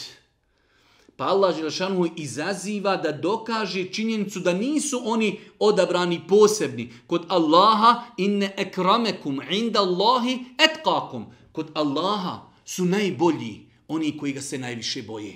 [1.15, 6.93] Pa Allah Želešanu izaziva da dokaže činjenicu da nisu oni odabrani posebni.
[7.07, 11.25] Kod Allaha inne ekramekum inda Allahi etkakum.
[11.51, 15.35] Kod Allaha su najbolji oni koji ga se najviše boje.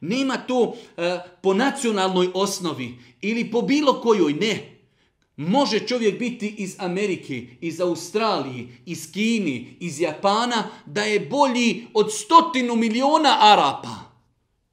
[0.00, 4.80] Nema to e, po nacionalnoj osnovi ili po bilo kojoj, ne.
[5.36, 12.12] Može čovjek biti iz Amerike, iz Australije, iz Kini, iz Japana, da je bolji od
[12.12, 13.96] stotinu miliona Arapa.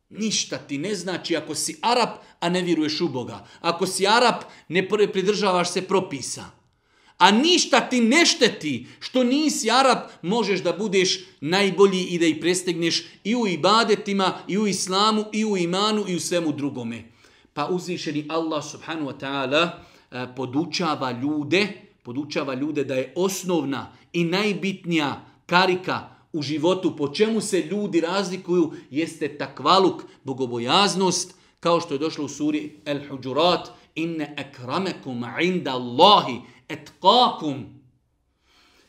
[0.09, 3.47] Ništa ti ne znači ako si Arap, a ne vjeruješ u Boga.
[3.61, 6.62] Ako si Arap, ne pridržavaš se propisa.
[7.23, 12.38] A ništa ti ne šteti što nisi Arab, možeš da budeš najbolji i da ih
[12.41, 17.03] prestegneš i u ibadetima, i u islamu, i u imanu, i u svemu drugome.
[17.53, 19.69] Pa uzvišeni Allah subhanu wa ta'ala
[20.12, 21.67] e, podučava ljude,
[22.03, 28.71] podučava ljude da je osnovna i najbitnija karika u životu po čemu se ljudi razlikuju
[28.89, 36.41] jeste takvaluk, bogobojaznost, kao što je došlo u suri El Huđurat, inne akramakum inda Allahi,
[36.73, 37.67] أتقاكم.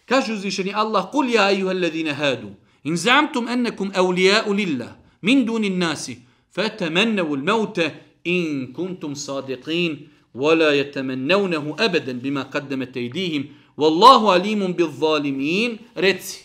[0.06, 2.50] كاجوزي شني الله؟ قل يا أيها الذين هادوا
[2.86, 6.12] إن زعمتم أنكم أولياء لله من دون الناس
[6.50, 7.78] فتمنوا الموت
[8.26, 13.44] إن كنتم صادقين ولا يتمنونه أبدا بما قدمت أيديهم.
[13.76, 15.78] والله عليم بالظالمين.
[15.98, 16.38] رتس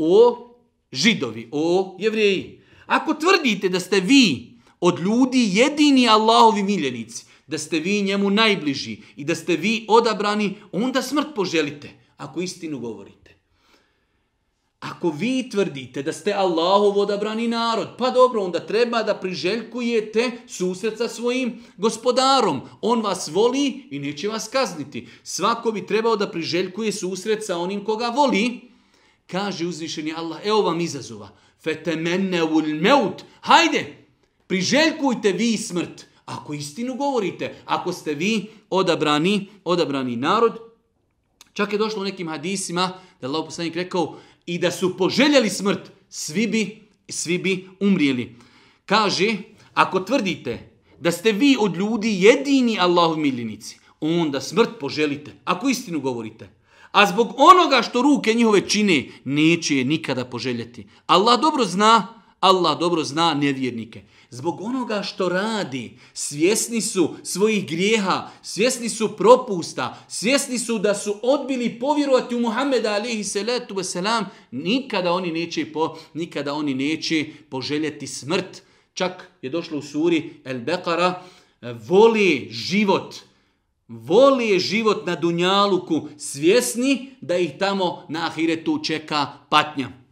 [0.00, 0.50] أو
[0.94, 2.60] جيدوي أو jevreji.
[2.90, 9.24] أكو tvrdite da في od ljudi jedini Allahovi miljenici, da ste vi njemu najbliži i
[9.24, 13.24] da ste vi odabrani, onda smrt poželite, ako istinu govorite.
[14.80, 20.98] Ako vi tvrdite da ste Allahov odabrani narod, pa dobro, onda treba da priželjkujete susret
[20.98, 22.60] sa svojim gospodarom.
[22.80, 25.08] On vas voli i neće vas kazniti.
[25.22, 28.60] Svako bi trebao da priželjkuje susret sa onim koga voli.
[29.26, 31.28] Kaže uzvišeni Allah, evo vam izazova.
[31.62, 33.24] Fetemenne ul meut.
[33.40, 34.06] Hajde,
[34.46, 36.06] priželjkujte vi smrt.
[36.26, 40.58] Ako istinu govorite, ako ste vi odabrani, odabrani narod,
[41.52, 45.92] čak je došlo u nekim hadisima da Allah poslanik rekao i da su poželjeli smrt,
[46.08, 48.36] svi bi, svi bi umrijeli.
[48.86, 49.36] Kaže,
[49.74, 56.00] ako tvrdite da ste vi od ljudi jedini Allahov miljenici, onda smrt poželite, ako istinu
[56.00, 56.48] govorite.
[56.92, 60.86] A zbog onoga što ruke njihove čine, neće je nikada poželjeti.
[61.06, 64.02] Allah dobro zna, Allah dobro zna nevjernike.
[64.30, 71.16] Zbog onoga što radi, svjesni su svojih grijeha, svjesni su propusta, svjesni su da su
[71.22, 78.06] odbili povjerovati u Muhammeda alihi salatu wasalam, nikada oni neće, po, nikada oni neće poželjeti
[78.06, 78.62] smrt.
[78.94, 81.14] Čak je došlo u suri El Beqara,
[81.88, 83.14] voli život,
[83.88, 90.03] voli život na Dunjaluku, svjesni da ih tamo na Ahiretu čeka patnja.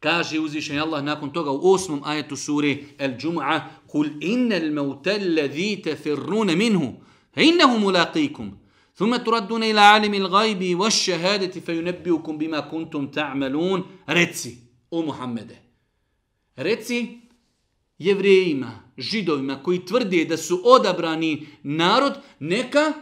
[0.00, 5.82] Kaže uzvišen Allah nakon toga u osmom ajetu suri El Džum'a Kul innel mautel ladhi
[5.82, 6.92] tefirrune minhu
[7.36, 8.50] innehu mulaqikum
[8.98, 14.56] ثم تردون إلى عالم الغيب والشهادة فينبئكم بما كنتم تعملون reci
[14.90, 15.56] o Muhammede
[16.56, 17.20] reci
[17.98, 22.92] jevrejima, židovima koji tvrde da su odabrani narod, neka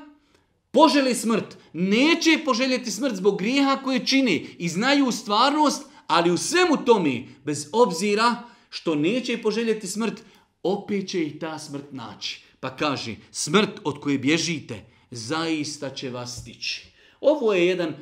[0.70, 1.56] poželi smrt.
[1.72, 7.69] Neće poželjeti smrt zbog grijeha koje čini i znaju stvarnost, Ali u svemu tome, bez
[7.71, 10.23] obzira što neće poželjeti smrt,
[10.63, 12.41] opet će i ta smrt naći.
[12.59, 16.91] Pa kaže, smrt od koje bježite, zaista će vas stići.
[17.21, 17.95] Ovo je jedan, uh,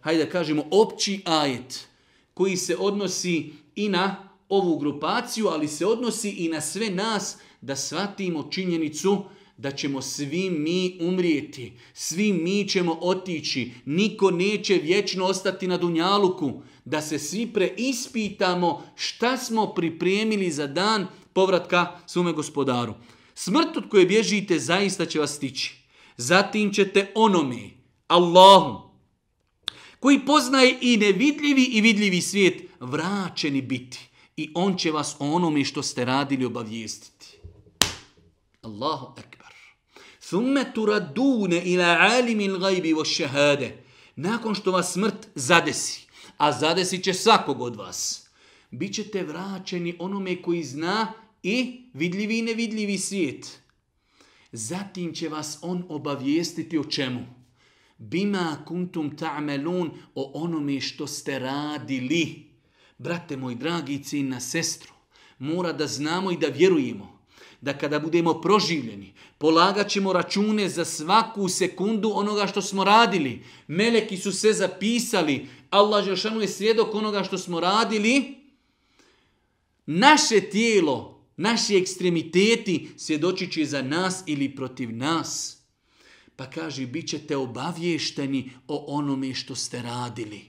[0.00, 1.88] hajde da kažemo, opći ajet
[2.34, 7.76] koji se odnosi i na ovu grupaciju, ali se odnosi i na sve nas da
[7.76, 9.24] shvatimo činjenicu
[9.58, 16.62] da ćemo svi mi umrijeti, svi mi ćemo otići, niko neće vječno ostati na Dunjaluku,
[16.84, 22.94] da se svi preispitamo šta smo pripremili za dan povratka svome gospodaru.
[23.34, 25.74] Smrt od koje bježite zaista će vas stići.
[26.16, 27.70] Zatim ćete onome,
[28.06, 28.90] Allahu,
[30.00, 33.98] koji poznaje i nevidljivi i vidljivi svijet, vraćeni biti.
[34.36, 37.38] I on će vas onome što ste radili obavijestiti.
[38.62, 39.37] Allahu akbar.
[40.28, 43.76] Thumme turadune ila alimil gajbi vo šehade.
[44.16, 46.06] Nakon što vas smrt zadesi,
[46.36, 48.28] a zadesit će svakog od vas,
[48.70, 51.12] bit ćete vraćeni onome koji zna
[51.42, 53.60] i vidljivi i nevidljivi svijet.
[54.52, 57.26] Zatim će vas on obavijestiti o čemu?
[57.98, 62.50] Bima kuntum ta'melun o onome što ste radili.
[62.98, 64.92] Brate moj dragi cina sestro,
[65.38, 67.17] mora da znamo i da vjerujemo
[67.60, 73.44] da kada budemo proživljeni, polagat ćemo račune za svaku sekundu onoga što smo radili.
[73.66, 78.34] Meleki su se zapisali, Allah Žešanu je svjedok onoga što smo radili.
[79.86, 85.58] Naše tijelo, naši ekstremiteti svjedočit će za nas ili protiv nas.
[86.36, 90.40] Pa kaže, bit ćete obavješteni o onome što ste radili.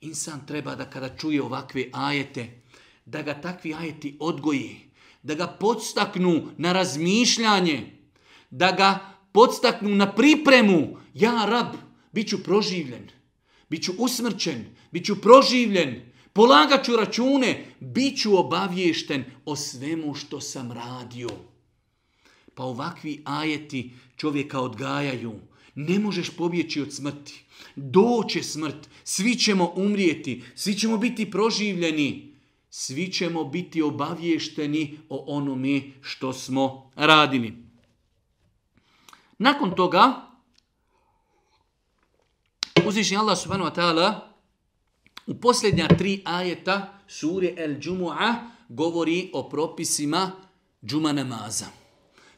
[0.00, 2.62] Insan treba da kada čuje ovakve ajete,
[3.06, 4.76] da ga takvi ajeti odgoji,
[5.24, 7.90] da ga podstaknu na razmišljanje,
[8.50, 8.98] da ga
[9.32, 10.96] podstaknu na pripremu.
[11.14, 11.74] Ja, rab,
[12.12, 13.08] bit ću proživljen,
[13.70, 16.02] bit ću usmrćen, bit ću proživljen,
[16.32, 21.28] polagat ću račune, bit ću obaviješten o svemu što sam radio.
[22.54, 25.32] Pa ovakvi ajeti čovjeka odgajaju.
[25.74, 27.44] Ne možeš pobjeći od smrti.
[27.76, 32.33] Doće smrt, svi ćemo umrijeti, svi ćemo biti proživljeni
[32.76, 37.54] svi ćemo biti obavješteni o onome što smo radili.
[39.38, 40.12] Nakon toga,
[42.86, 44.20] uzvišnji Allah subhanahu wa ta'ala
[45.26, 48.34] u posljednja tri ajeta sure El Džumu'a
[48.68, 50.32] govori o propisima
[50.86, 51.66] džuma namaza.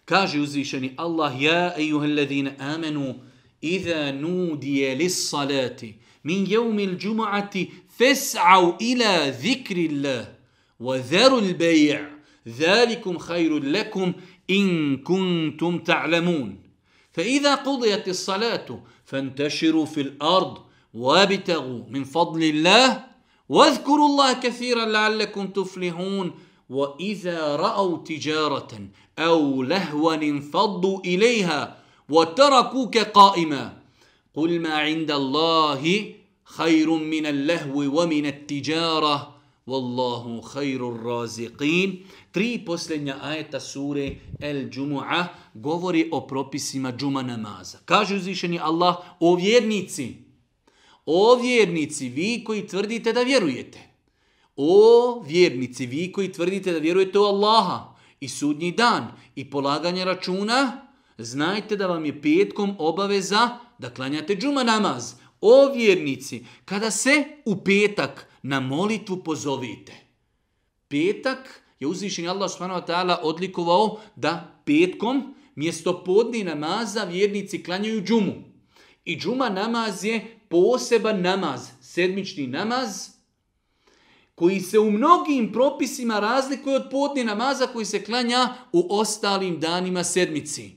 [0.05, 2.19] Kaže uzvišeni Allah, ja ejuhel
[2.59, 3.15] amenu,
[3.61, 10.35] iza nudije lis salati, min jevmil džumu'ati فاسعوا إلى ذكر الله
[10.81, 12.09] وذروا البيع.
[12.49, 14.13] ذلكم خير لكم
[14.51, 16.59] إن كنتم تعلمون.
[17.13, 20.59] فإذا قضيت الصلاة فانتشروا في الأرض
[20.95, 23.05] وابتغوا من فضل الله
[23.49, 26.35] واذكروا الله كثيرا لعلكم تفلحون.
[26.71, 28.89] وإذا رأوا تجارة
[29.19, 31.77] أو لهوا انفضوا إليها
[32.09, 33.83] وتركوك قائما.
[34.35, 36.13] قل ما عند الله
[36.47, 36.89] خير
[37.91, 39.33] wa min at-tijara
[39.67, 42.05] Wallahu خير raziqin.
[42.33, 47.79] tri posljednja ajeta sure El Džumu'a govori o propisima džuma namaza.
[47.85, 50.15] Kaže uzvišeni Allah, o vjernici,
[51.07, 53.79] o vjernici, vi koji tvrdite da vjerujete,
[54.57, 60.87] o vjernici, vi koji tvrdite da vjerujete u Allaha i sudnji dan i polaganje računa,
[61.19, 65.15] znajte da vam je petkom obaveza da klanjate džuma namaz.
[65.49, 69.93] O vjernici, kada se u petak na molitvu pozovite.
[70.89, 78.03] Petak je uzvišen Allah subhanahu wa ta'ala odlikovao da petkom mjesto podni namaza vjernici klanjaju
[78.05, 78.35] džumu.
[79.05, 83.09] I džuma namaz je poseban namaz, sedmični namaz,
[84.35, 90.05] koji se u mnogim propisima razlikuje od podni namaza koji se klanja u ostalim danima
[90.05, 90.71] sedmici.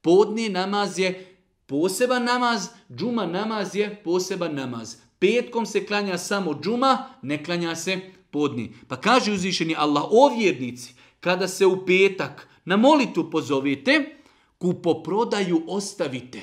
[0.00, 1.35] Podni namaz je
[1.66, 4.96] poseban namaz, džuma namaz je poseban namaz.
[5.18, 8.00] Petkom se klanja samo džuma, ne klanja se
[8.30, 8.74] podni.
[8.88, 14.16] Pa kaže uzvišeni Allah, o vjernici, kada se u petak na molitu pozovete,
[14.58, 16.40] kupoprodaju ostavite.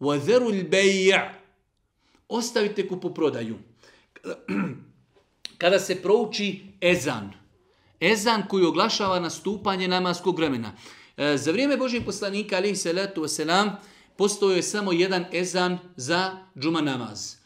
[0.00, 1.34] Vazerul bejja.
[2.28, 3.58] Ostavite kupoprodaju.
[5.58, 7.32] Kada se prouči ezan.
[8.00, 10.72] Ezan koji oglašava nastupanje namaskog vremena.
[11.16, 13.76] E, za vrijeme Božih poslanika, ali salatu wasalam, selam,
[14.16, 17.36] postojao je samo jedan ezan za džuma namaz.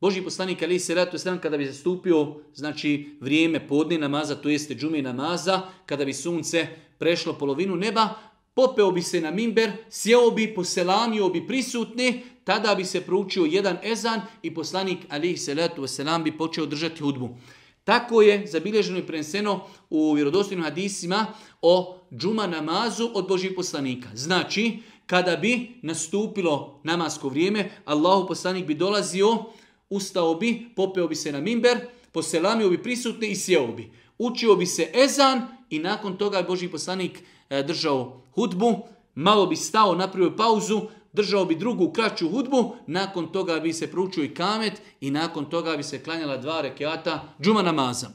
[0.00, 4.74] Boži poslanik ali se ratu sram kada bi zastupio znači vrijeme podne namaza, to jeste
[4.74, 6.66] džume namaza, kada bi sunce
[6.98, 8.08] prešlo polovinu neba,
[8.54, 13.76] popeo bi se na mimber, sjeo bi, poselamio bi prisutne, tada bi se proučio jedan
[13.82, 17.36] ezan i poslanik ali se ratu selam bi počeo držati hudbu.
[17.84, 19.60] Tako je zabilježeno i preneseno
[19.90, 21.26] u vjerodostojnim hadisima
[21.62, 24.08] o džuma namazu od Božih poslanika.
[24.14, 29.44] Znači, kada bi nastupilo namasko vrijeme, Allahu poslanik bi dolazio,
[29.90, 31.78] ustao bi, popeo bi se na mimber,
[32.12, 33.90] poselamio bi prisutne i sjeo bi.
[34.18, 39.56] Učio bi se ezan i nakon toga je Boži poslanik e, držao hudbu, malo bi
[39.56, 40.80] stao, napravio pauzu,
[41.12, 45.76] držao bi drugu kraću hudbu, nakon toga bi se proučio i kamet i nakon toga
[45.76, 48.10] bi se klanjala dva rekiata džuma namaza.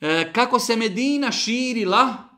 [0.00, 2.29] E, kako se Medina širila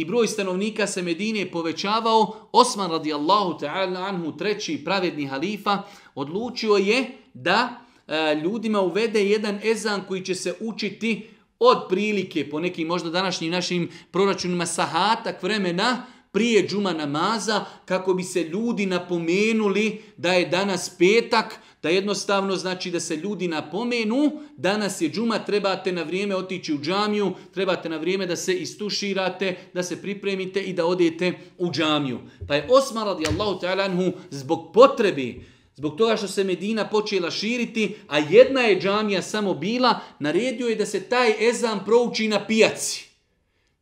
[0.00, 5.82] i broj stanovnika se Medine povećavao, Osman radijallahu ta'ala anhu, treći pravedni halifa,
[6.14, 11.28] odlučio je da e, ljudima uvede jedan ezan koji će se učiti
[11.58, 18.22] od prilike, po nekim možda današnjim našim proračunima, sahatak vremena, prije džuma namaza, kako bi
[18.22, 25.00] se ljudi napomenuli da je danas petak, da jednostavno znači da se ljudi napomenu, danas
[25.00, 29.82] je džuma, trebate na vrijeme otići u džamiju, trebate na vrijeme da se istuširate, da
[29.82, 32.18] se pripremite i da odete u džamiju.
[32.48, 35.44] Pa je Osman radijallahu ta'ala zbog potrebi
[35.80, 40.76] Zbog toga što se Medina počela širiti, a jedna je džamija samo bila, naredio je
[40.76, 43.09] da se taj ezan prouči na pijaci.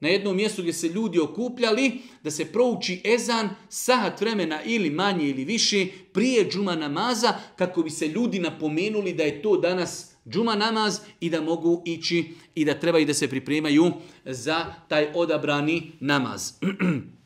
[0.01, 5.29] Na jednom mjestu gdje se ljudi okupljali, da se prouči ezan sahat vremena ili manje
[5.29, 10.55] ili više prije džuma namaza, kako bi se ljudi napomenuli da je to danas džuma
[10.55, 13.93] namaz i da mogu ići i da treba i da se pripremaju
[14.25, 16.53] za taj odabrani namaz.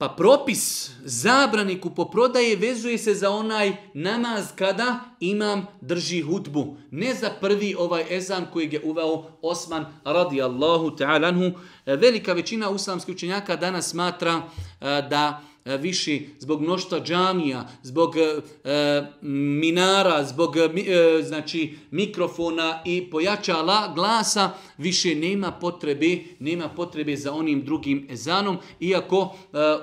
[0.00, 6.76] Pa propis zabrani kupoprodaje vezuje se za onaj namaz kada imam drži hutbu.
[6.90, 11.58] Ne za prvi ovaj ezan koji je uveo Osman radijallahu ta'ala anhu.
[11.86, 14.42] E, velika većina uslamskih učenjaka danas smatra
[14.80, 21.78] e, da više viši zbog mnoštva džamija, zbog e, e minara, zbog e, e, znači
[21.90, 29.36] mikrofona i pojačala glasa, više nema potrebe, nema potrebe za onim drugim ezanom, iako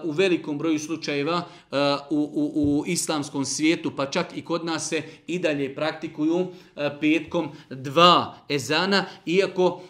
[0.04, 1.42] u velikom broju slučajeva
[2.10, 6.48] u, u, u islamskom svijetu, pa čak i kod nas se i dalje praktikuju
[7.02, 9.82] petkom dva ezana, iako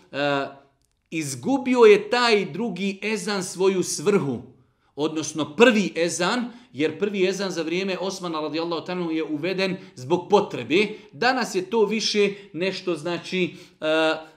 [1.11, 4.56] izgubio je taj drugi ezan svoju svrhu
[4.97, 10.87] odnosno prvi ezan, jer prvi ezan za vrijeme Osmana radijallahu ta'ala je uveden zbog potrebe.
[11.11, 13.87] Danas je to više nešto znači uh,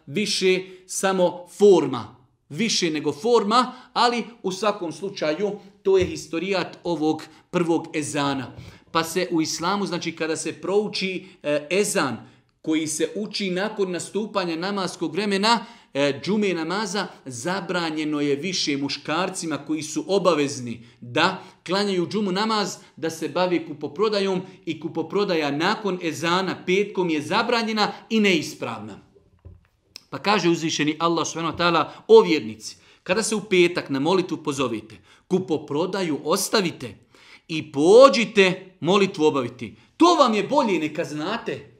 [0.07, 2.17] više samo forma,
[2.49, 5.51] više nego forma, ali u svakom slučaju
[5.83, 8.47] to je historijat ovog prvog ezana.
[8.91, 12.17] Pa se u islamu, znači kada se prouči uh, ezan
[12.63, 19.82] koji se uči nakon nastupanja namaskog vremena, e, džume namaza, zabranjeno je više muškarcima koji
[19.82, 27.11] su obavezni da klanjaju džumu namaz, da se bavi kupoprodajom i kupoprodaja nakon ezana petkom
[27.11, 28.99] je zabranjena i neispravna.
[30.11, 31.84] Pa kaže uzvišeni Allah s.w.t.
[32.09, 34.97] o vjernici, kada se u petak na molitvu pozovite,
[35.28, 36.95] kupoprodaju ostavite
[37.49, 39.76] i pođite molitvu obaviti.
[39.97, 41.70] To vam je bolje, neka znate.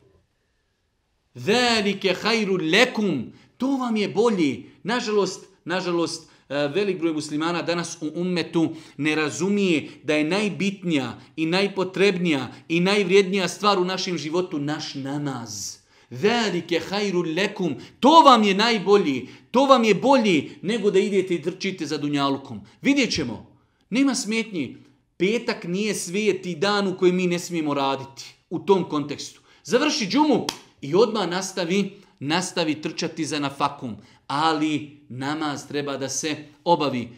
[1.35, 4.71] Velike hajru lekum, To vam je bolji.
[4.83, 11.47] Nažalost, nažalost, e, velik broj muslimana danas u ummetu ne razumije da je najbitnija i
[11.47, 15.77] najpotrebnija i najvrijednija stvar u našem životu naš namaz.
[16.11, 17.75] Velike hajru lekum.
[18.01, 19.29] To vam je najbolji.
[19.51, 22.61] To vam je bolji nego da idete i trčite za dunjalukom.
[22.83, 23.57] Vidjet ćemo.
[23.91, 24.77] Nema smetnji.
[25.17, 28.35] Petak nije svijeti dan u kojem mi ne smijemo raditi.
[28.51, 29.41] U tom kontekstu.
[29.65, 30.47] Završi džumu
[30.81, 33.97] i odmah nastavi nastavi trčati za nafakum,
[34.27, 37.09] ali namaz treba da se obavi.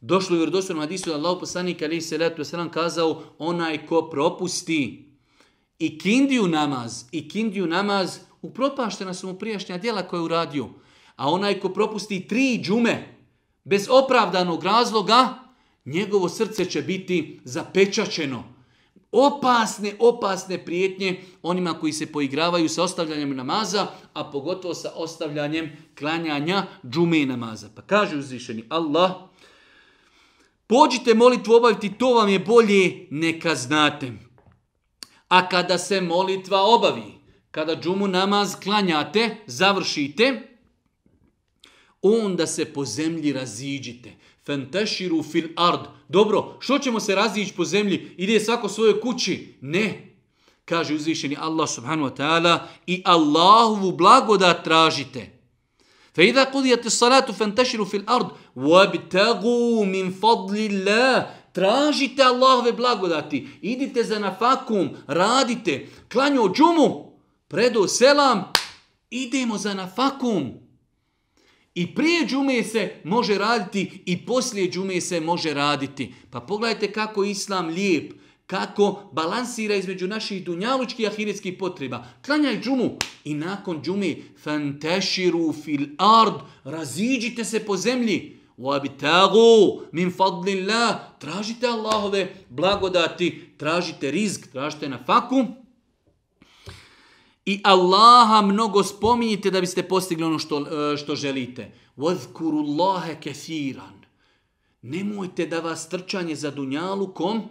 [0.00, 4.08] Došlo je u rodostojnom hadisu da Allah poslanik ali salatu letu selam kazao onaj ko
[4.10, 5.10] propusti
[5.78, 10.68] i kindiju namaz, i kindiju namaz upropaštena su mu prijašnja djela koje je uradio.
[11.16, 13.14] A onaj ko propusti tri džume
[13.64, 15.38] bez opravdanog razloga,
[15.84, 18.59] njegovo srce će biti zapečačeno
[19.12, 26.66] opasne, opasne prijetnje onima koji se poigravaju sa ostavljanjem namaza, a pogotovo sa ostavljanjem klanjanja
[26.90, 27.68] džume namaza.
[27.76, 29.10] Pa kaže uzvišeni Allah,
[30.66, 34.12] pođite molitvu obaviti, to vam je bolje, neka znate.
[35.28, 40.42] A kada se molitva obavi, kada džumu namaz klanjate, završite,
[42.02, 44.12] onda se po zemlji raziđite
[44.50, 45.80] Fenteširu fil ard.
[46.08, 48.14] Dobro, što ćemo se razići po zemlji?
[48.16, 49.58] Ide svako svojoj kući?
[49.60, 50.16] Ne.
[50.64, 55.40] Kaže uzvišeni Allah subhanahu wa ta'ala i Allahovu blagodat tražite.
[56.14, 58.26] Fa idha kudijate salatu fantashiru fil ard
[58.56, 61.24] wabtagu min fadlillah.
[61.52, 63.48] Tražite Allahove blagodati.
[63.62, 67.12] Idite za nafakum, radite, klanju džumu,
[67.48, 68.52] predo selam,
[69.10, 70.69] idemo za nafakum.
[71.75, 76.13] I prije džume se može raditi i poslije džume se može raditi.
[76.31, 78.13] Pa pogledajte kako islam lijep,
[78.47, 82.05] kako balansira između naših dunjalučkih i ahiretskih potreba.
[82.25, 88.37] Klanjaj džumu i nakon džumi fantashiru fil ard, raziđite se po zemlji.
[88.57, 95.45] وَابْتَغُوا min fadlillah, tražite Allahove blagodati, tražite rizk, tražite na faku.
[97.45, 101.71] I Allaha mnogo spominjite da biste postigli ono što, e, što želite.
[101.97, 103.95] وَذْكُرُوا اللَّهَ كَثِيرًا
[104.81, 107.41] Nemojte da vas trčanje za dunjalukom,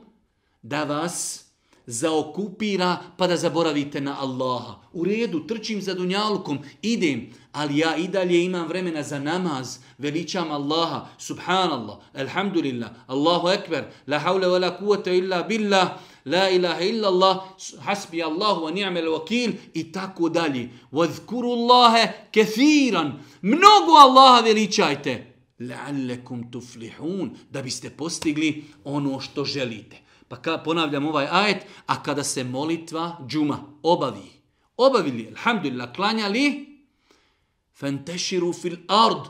[0.62, 1.44] da vas
[1.86, 4.74] zaokupira pa da zaboravite na Allaha.
[4.92, 10.50] U redu, trčim za dunjalukom, idem, ali ja i dalje imam vremena za namaz, veličam
[10.50, 17.07] Allaha, subhanallah, alhamdulillah, Allahu ekber, la hawla wa la kuvata illa billah, la ilaha illa
[17.07, 17.43] Allah,
[17.79, 20.69] hasbi Allahu wa ni'mal wakil i tako dalje.
[20.91, 29.97] Wadhkuru Allahe kethiran, mnogo Allaha veličajte, la'allakum tuflihun, da biste postigli ono što želite.
[30.27, 34.29] Pa ka, ponavljam ovaj ajet, a kada se molitva džuma obavi,
[34.77, 36.67] obavili, alhamdulillah, klanjali,
[37.73, 39.25] fantashiru fil ard,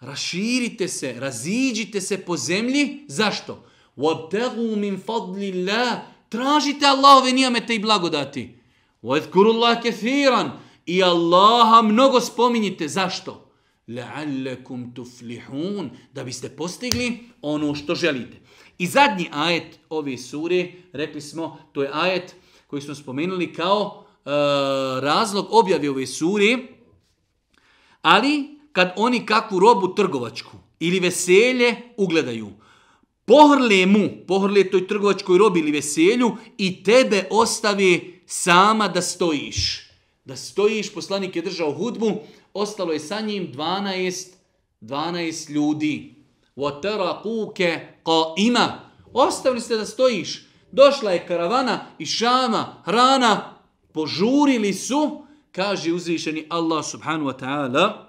[0.00, 3.64] raširite se, raziđite se po zemlji, zašto?
[3.96, 8.58] Wabtagu min fadlillah, tražite Allahove nijamete i blagodati.
[9.02, 10.50] وَذْكُرُ اللَّهَ كَثِيرًا
[10.86, 13.48] i Allaha mnogo spominjite, zašto?
[13.88, 18.36] لَعَلَّكُمْ tuflihun, da biste postigli ono što želite.
[18.78, 22.34] I zadnji ajet ove sure, rekli smo, to je ajet
[22.66, 24.30] koji smo spomenuli kao e,
[25.00, 26.58] razlog objave ove sure,
[28.02, 32.48] ali kad oni kakvu robu trgovačku ili veselje ugledaju,
[33.27, 39.89] pohrle mu, pohrle toj trgovačkoj robi ili veselju i tebe ostavi sama da stojiš.
[40.25, 42.19] Da stojiš, poslanik je držao hudbu,
[42.53, 44.27] ostalo je sa njim 12,
[44.81, 46.15] 12 ljudi.
[46.55, 48.57] وَتَرَقُوكَ قَائِمَ
[49.13, 50.45] Ostavili ste da stojiš.
[50.71, 53.59] Došla je karavana i šama, hrana,
[53.93, 58.05] požurili su, kaže uzvišeni Allah subhanu wa ta'ala,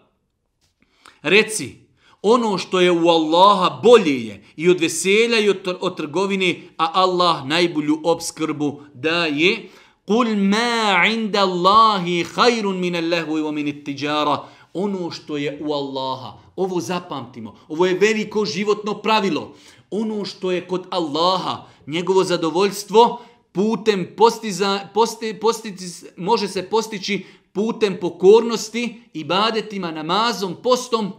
[1.22, 1.76] reci,
[2.21, 6.91] ono što je u Allaha bolje je i od veselja i od, od trgovine, a
[6.93, 9.69] Allah najbolju obskrbu daje.
[10.07, 14.43] Kul ma inda Allahi hajrun min allahu i min tijara.
[14.73, 16.37] Ono što je u Allaha.
[16.55, 17.55] Ovo zapamtimo.
[17.67, 19.55] Ovo je veliko životno pravilo.
[19.91, 27.97] Ono što je kod Allaha, njegovo zadovoljstvo, putem postiza, posti, postici, može se postići putem
[28.01, 31.11] pokornosti, ibadetima, namazom, postom,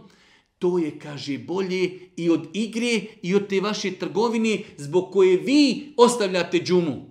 [0.61, 5.93] to je, kaže, bolje i od igre i od te vaše trgovine zbog koje vi
[5.97, 7.09] ostavljate džumu.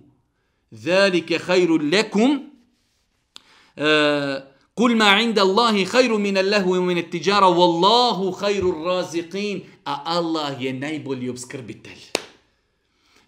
[0.71, 2.31] Zalike hajru lekum,
[3.75, 3.83] uh,
[4.73, 7.47] Kul ma inda Allahi hajru min Allahu i min tijara.
[7.47, 12.01] wallahu hajru raziqin a Allah je najbolji obskrbitelj.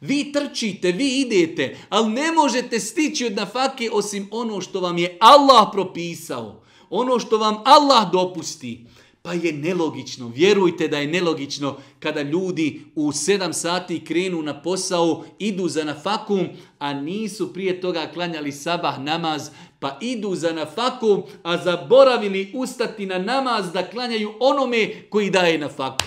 [0.02, 5.18] Vi trčite, vi idete, ali ne možete stići od nafake osim ono što vam je
[5.20, 6.64] Allah propisao.
[6.90, 8.86] Ono što vam Allah dopusti.
[9.26, 15.26] Pa je nelogično, vjerujte da je nelogično kada ljudi u 7 sati krenu na posao,
[15.40, 16.48] idu za nafakum,
[16.80, 19.50] a nisu prije toga klanjali sabah namaz,
[19.80, 26.06] pa idu za nafakum, a zaboravili ustati na namaz da klanjaju onome koji daje nafaku.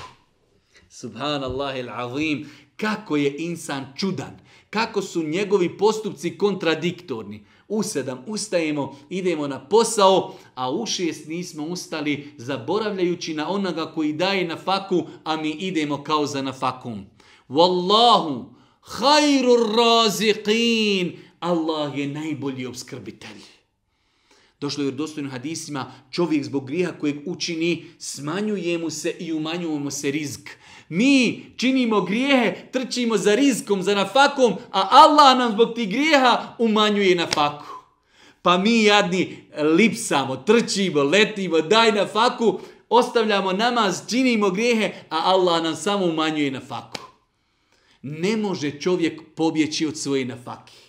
[0.89, 4.39] Subhanallah il-azim, kako je insan čudan,
[4.71, 7.45] kako su njegovi postupci kontradiktorni.
[7.69, 14.12] U sedam ustajemo, idemo na posao, a u šest nismo ustali zaboravljajući na onoga koji
[14.12, 17.07] daje na faku, a mi idemo kao za na fakum.
[17.49, 18.45] Wallahu,
[18.81, 23.41] hajru raziqin, Allah je najbolji obskrbitelj.
[24.61, 29.79] Došlo je u dostojnim hadisima, čovjek zbog griha kojeg učini, smanjuje mu se i umanjuje
[29.79, 30.51] mu se rizk.
[30.89, 37.14] Mi činimo grijehe, trčimo za rizkom, za nafakom, a Allah nam zbog tih grijeha umanjuje
[37.14, 37.66] nafaku.
[38.43, 39.37] Pa mi jadni
[39.76, 47.01] lipsamo, trčimo, letimo, daj nafaku, ostavljamo namaz, činimo grijehe, a Allah nam samo umanjuje nafaku.
[48.03, 50.86] Ne može čovjek pobjeći od svoje nafake.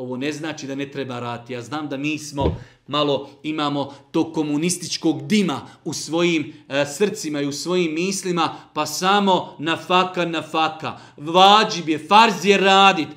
[0.00, 1.52] Ovo ne znači da ne treba rati.
[1.52, 7.46] Ja znam da mi smo malo imamo to komunističkog dima u svojim e, srcima i
[7.46, 10.98] u svojim mislima, pa samo na faka, na faka.
[11.16, 13.08] Vađib je, farz je radit.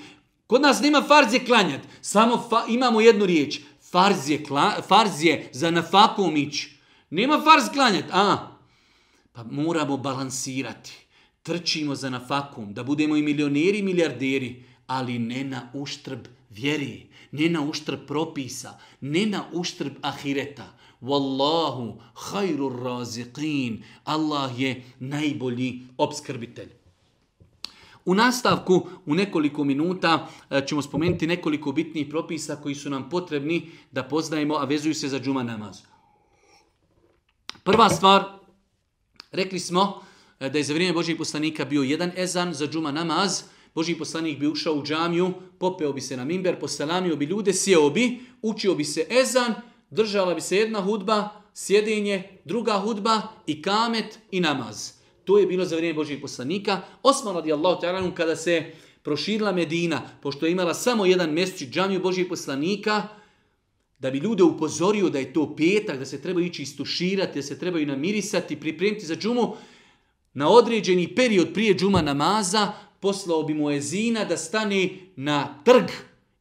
[0.48, 1.82] Kod nas nema farz je klanjat.
[2.02, 3.60] Samo fa, imamo jednu riječ.
[3.92, 6.68] Farz je, kla, farz je za na fakom ić.
[7.10, 8.06] Nema farz klanjat.
[8.12, 8.48] A,
[9.34, 10.92] pa moramo balansirati.
[11.44, 16.20] Trčimo za nafakom, da budemo i milioneri i milijarderi, ali ne na uštrb
[16.54, 20.74] vjeri ne na uštrb propisa, ne na uštrb ahireta.
[21.02, 23.84] Wallahu hajru raziqin.
[24.04, 26.70] Allah je najbolji obskrbitelj.
[28.06, 33.72] U nastavku, u nekoliko minuta, eh, ćemo spomenuti nekoliko bitnih propisa koji su nam potrebni
[33.92, 35.82] da poznajemo, a vezuju se za džuma namaz.
[37.64, 38.24] Prva stvar,
[39.32, 40.02] rekli smo
[40.40, 43.44] eh, da je za vrijeme Božih poslanika bio jedan ezan za džuma namaz,
[43.76, 47.90] Boži poslanik bi ušao u džamiju, popeo bi se na mimber, poselamio bi ljude, sjeo
[47.90, 49.54] bi, učio bi se ezan,
[49.90, 54.92] držala bi se jedna hudba, sjedinje, druga hudba i kamet i namaz.
[55.24, 56.82] To je bilo za vrijeme Božih poslanika.
[57.04, 58.72] Osman radijallahu ta'ala kada se
[59.04, 63.08] proširila Medina, pošto je imala samo jedan mjesec džamiju Božih poslanika,
[64.00, 67.60] da bi ljude upozorio da je to petak, da se treba ići istuširati, da se
[67.60, 69.56] trebaju namirisati, pripremiti za džumu,
[70.34, 72.72] na određeni period prije džuma namaza,
[73.04, 75.92] poslao bi mu ezina da stane na trg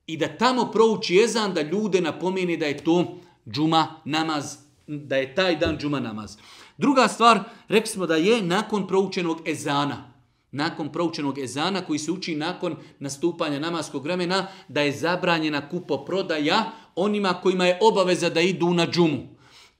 [0.07, 3.19] i da tamo prouči ezan da ljude napomeni da je to
[3.51, 4.57] džuma namaz,
[4.87, 6.37] da je taj dan džuma namaz.
[6.79, 10.13] Druga stvar, rekli smo da je nakon proučenog ezana,
[10.53, 16.71] nakon proučenog ezana koji se uči nakon nastupanja namaskog vremena, da je zabranjena kupo prodaja
[16.95, 19.32] onima kojima je obaveza da idu na džumu.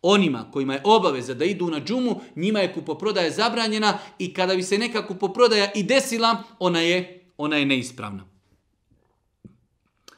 [0.03, 4.63] Onima kojima je obaveza da idu na džumu, njima je kupoprodaja zabranjena i kada bi
[4.63, 8.25] se neka kupoprodaja i desila, ona je, ona je neispravna.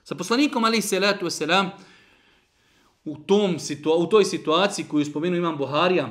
[0.04, 1.70] Sa poslanikom ali Selatu selam
[3.04, 3.56] u, tom,
[3.98, 6.08] u toj situaciji koju spomenu imam Buharija,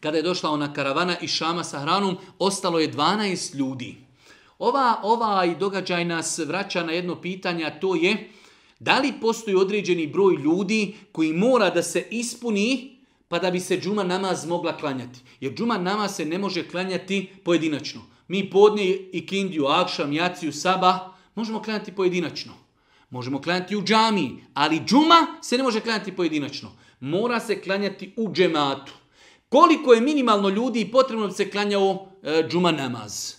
[0.00, 3.96] kada je došla ona karavana i Šama sa hranom, ostalo je 12 ljudi.
[4.58, 8.30] Ova, ovaj događaj nas vraća na jedno pitanje, a to je
[8.78, 12.96] da li postoji određeni broj ljudi koji mora da se ispuni
[13.28, 15.20] pa da bi se džuma namaz mogla klanjati?
[15.40, 18.00] Jer džuma namaz se ne može klanjati pojedinačno.
[18.28, 22.52] Mi podne i kindiju, akšam, jaciju, saba možemo klanjati pojedinačno.
[23.10, 26.72] Možemo klanjati u džami, ali džuma se ne može klanjati pojedinačno.
[27.00, 28.92] Mora se klanjati u džematu.
[29.48, 33.34] Koliko je minimalno ljudi potrebno da se klanjao e, džuma namaz?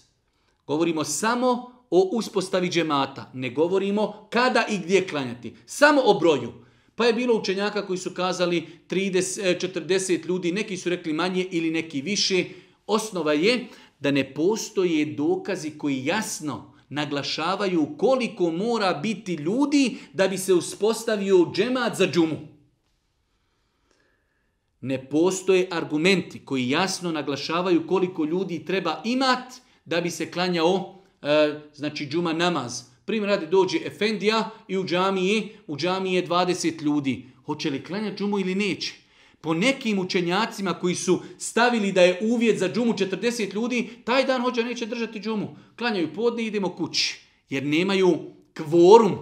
[0.67, 3.31] Govorimo samo o uspostavi džemata.
[3.33, 5.55] Ne govorimo kada i gdje klanjati.
[5.65, 6.53] Samo o broju.
[6.95, 11.45] Pa je bilo učenjaka koji su kazali 30, 40 e, ljudi, neki su rekli manje
[11.51, 12.45] ili neki više.
[12.87, 13.65] Osnova je
[13.99, 21.51] da ne postoje dokazi koji jasno naglašavaju koliko mora biti ljudi da bi se uspostavio
[21.55, 22.37] džemat za džumu.
[24.81, 29.53] Ne postoje argumenti koji jasno naglašavaju koliko ljudi treba imat
[29.85, 32.83] da bi se klanjao E, znači džuma namaz.
[33.05, 37.25] Primjer radi dođe Efendija i u džamiji, u džamiji je 20 ljudi.
[37.45, 38.93] Hoće li klanjati džumu ili neće?
[39.41, 44.41] Po nekim učenjacima koji su stavili da je uvjet za džumu 40 ljudi, taj dan
[44.41, 45.55] hođa neće držati džumu.
[45.77, 47.19] Klanjaju podne i idemo kući.
[47.49, 48.19] Jer nemaju
[48.57, 49.17] kvorum.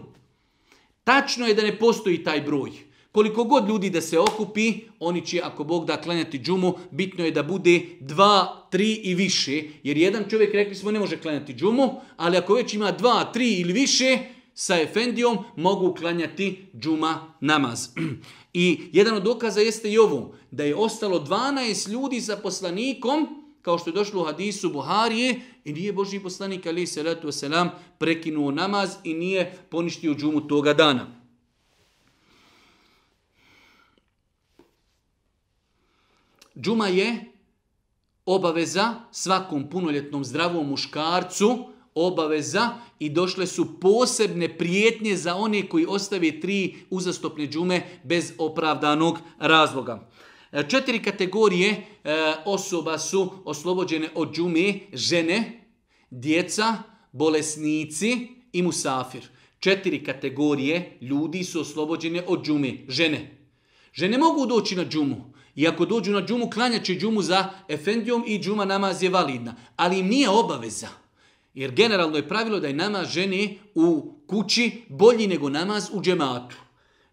[1.03, 2.71] Tačno je da ne postoji taj broj.
[3.15, 7.31] Koliko god ljudi da se okupi, oni će, ako Bog da klanjati džumu, bitno je
[7.31, 9.63] da bude dva, tri i više.
[9.83, 13.53] Jer jedan čovjek, rekli smo, ne može klanjati džumu, ali ako već ima dva, tri
[13.53, 14.17] ili više,
[14.53, 17.87] sa efendijom mogu klanjati džuma namaz.
[18.53, 23.27] I jedan od dokaza jeste i ovo, da je ostalo 12 ljudi sa poslanikom,
[23.61, 27.69] kao što je došlo u hadisu Buharije, i nije Boži poslanik, ali se letu selam,
[27.97, 31.14] prekinuo namaz i nije poništio džumu toga dana.
[36.61, 37.31] Džuma je
[38.25, 46.39] obaveza svakom punoljetnom zdravom muškarcu, obaveza i došle su posebne prijetnje za one koji ostave
[46.39, 50.09] tri uzastopne džume bez opravdanog razloga.
[50.51, 51.85] E, četiri kategorije e,
[52.45, 55.65] osoba su oslobođene od džume, žene,
[56.09, 56.77] djeca,
[57.11, 59.27] bolesnici i musafir.
[59.59, 63.47] Četiri kategorije ljudi su oslobođene od džume, žene.
[63.93, 68.39] Žene mogu doći na džumu, i ako dođu na džumu, klanjaće džumu za efendijom i
[68.39, 69.55] džuma namaz je validna.
[69.75, 70.87] Ali im nije obaveza.
[71.53, 76.55] Jer generalno je pravilo da je namaz žene u kući bolji nego namaz u džematu.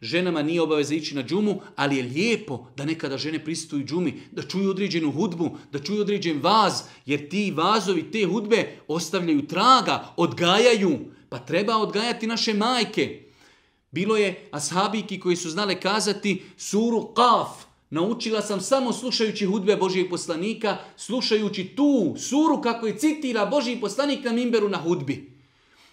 [0.00, 4.42] Ženama nije obaveza ići na džumu, ali je lijepo da nekada žene pristuju džumi, da
[4.42, 6.72] čuju određenu hudbu, da čuju određen vaz,
[7.06, 10.98] jer ti vazovi, te hudbe ostavljaju traga, odgajaju.
[11.28, 13.22] Pa treba odgajati naše majke.
[13.90, 20.10] Bilo je ashabiki koji su znale kazati suru kaf, Naučila sam samo slušajući hudbe Božijeg
[20.10, 25.32] poslanika, slušajući tu suru kako je citira Božiji poslanik na mimberu na hudbi.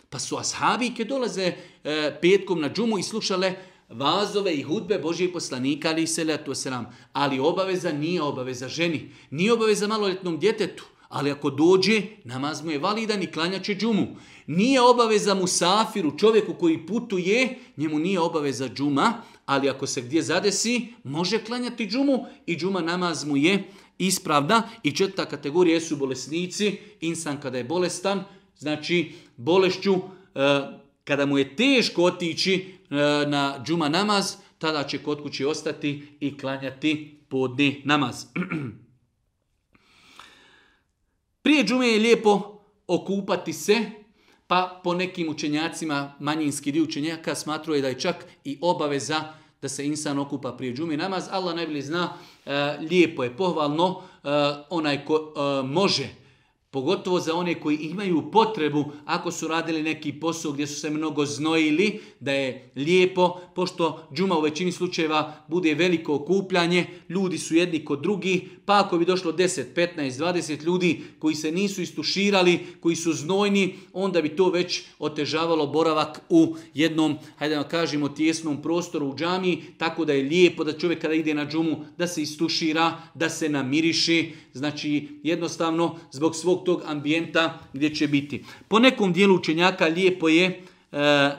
[0.10, 3.54] Pa su ashabi ke dolaze e, petkom na džumu i slušale
[3.90, 6.86] vazove i hudbe Božijeg poslanika, ali se letu selam.
[7.14, 10.86] Ali obaveza nije obaveza ženi, nije obaveza maloljetnom djetetu.
[11.10, 14.08] Ali ako dođe, namaz mu je validan i klanjaće džumu.
[14.48, 20.88] Nije obaveza musafiru, čovjeku koji putuje, njemu nije obaveza džuma, ali ako se gdje zadesi,
[21.04, 23.64] može klanjati džumu i džuma namaz mu je
[23.98, 24.70] ispravda.
[24.84, 28.24] I četvrta kategorija su bolesnici, insan kada je bolestan,
[28.58, 30.00] znači bolešću, e,
[31.04, 32.66] kada mu je teško otići e,
[33.28, 38.26] na džuma namaz, tada će kod kuće ostati i klanjati podni namaz.
[41.44, 43.86] Prije džume je lijepo okupati se,
[44.50, 49.22] pa po nekim učenjacima, manjinski dio učenjaka, smatruje da je čak i obaveza
[49.62, 51.28] da se insan okupa prije džume namaz.
[51.32, 52.14] Allah najbolje zna,
[52.46, 54.30] e, lijepo je, pohvalno, e,
[54.70, 56.08] onaj ko e, može
[56.72, 61.26] Pogotovo za one koji imaju potrebu, ako su radili neki posao gdje su se mnogo
[61.26, 67.86] znojili, da je lijepo, pošto džuma u većini slučajeva bude veliko okupljanje, ljudi su jedni
[67.86, 72.96] kod drugi, pa ako bi došlo 10, 15, 20 ljudi koji se nisu istuširali, koji
[72.96, 79.08] su znojni, onda bi to već otežavalo boravak u jednom, hajde da kažemo, tjesnom prostoru
[79.08, 83.02] u džami, tako da je lijepo da čovjek kada ide na džumu, da se istušira,
[83.14, 88.44] da se namiriši, znači jednostavno zbog svog tog ambijenta gdje će biti.
[88.68, 91.32] Po nekom dijelu učenjaka lijepo je e,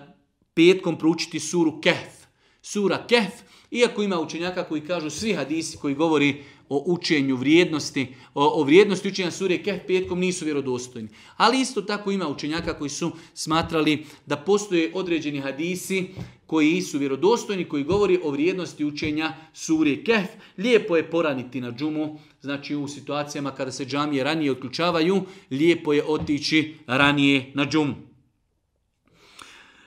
[0.55, 2.27] petkom proučiti suru Kehf.
[2.63, 3.33] Sura Kehf,
[3.71, 9.09] iako ima učenjaka koji kažu svi hadisi koji govori o učenju vrijednosti, o, o vrijednosti
[9.09, 11.09] učenja sure Kehf petkom nisu vjerodostojni.
[11.37, 16.07] Ali isto tako ima učenjaka koji su smatrali da postoje određeni hadisi
[16.47, 20.29] koji su vjerodostojni, koji govori o vrijednosti učenja sure Kehf.
[20.59, 26.05] Lijepo je poraniti na džumu, znači u situacijama kada se džamije ranije otključavaju, lijepo je
[26.05, 27.95] otići ranije na džumu.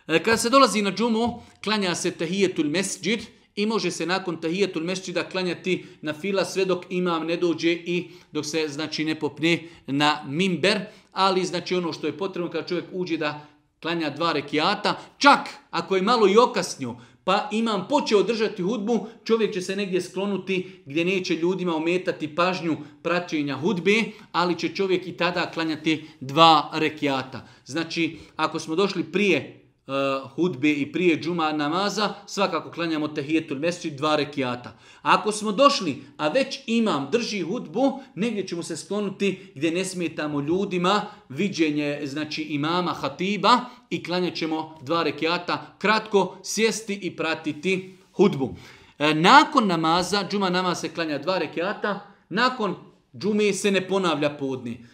[0.08, 3.20] E, kada se dolazi na džumu, klanja se tahijetul mesđid
[3.56, 8.10] i može se nakon tahijetul mesđida klanjati na fila sve dok imam ne dođe i
[8.32, 10.80] dok se znači ne popne na mimber,
[11.12, 13.48] ali znači ono što je potrebno kada čovjek uđe da
[13.82, 15.40] klanja dva rekiata, čak
[15.72, 20.82] ako je malo i okasnio, pa imam počeo držati hudbu, čovjek će se negdje sklonuti
[20.86, 27.48] gdje neće ljudima ometati pažnju praćenja hudbe, ali će čovjek i tada klanjati dva rekiata.
[27.66, 33.92] Znači, ako smo došli prije uh, hudbe i prije džuma namaza, svakako klanjamo tehijetul mesri
[33.92, 34.78] dva rekiata.
[35.02, 40.42] Ako smo došli, a već imam, drži hudbu, negdje ćemo se sklonuti gdje ne smetamo
[40.42, 43.60] ljudima, viđenje znači imama hatiba
[43.90, 48.56] i klanjat ćemo dva rekiata, kratko sjesti i pratiti hudbu.
[49.00, 52.76] E, nakon namaza, džuma namaz se klanja dva rekiata, nakon
[53.18, 54.86] džume se ne ponavlja podni.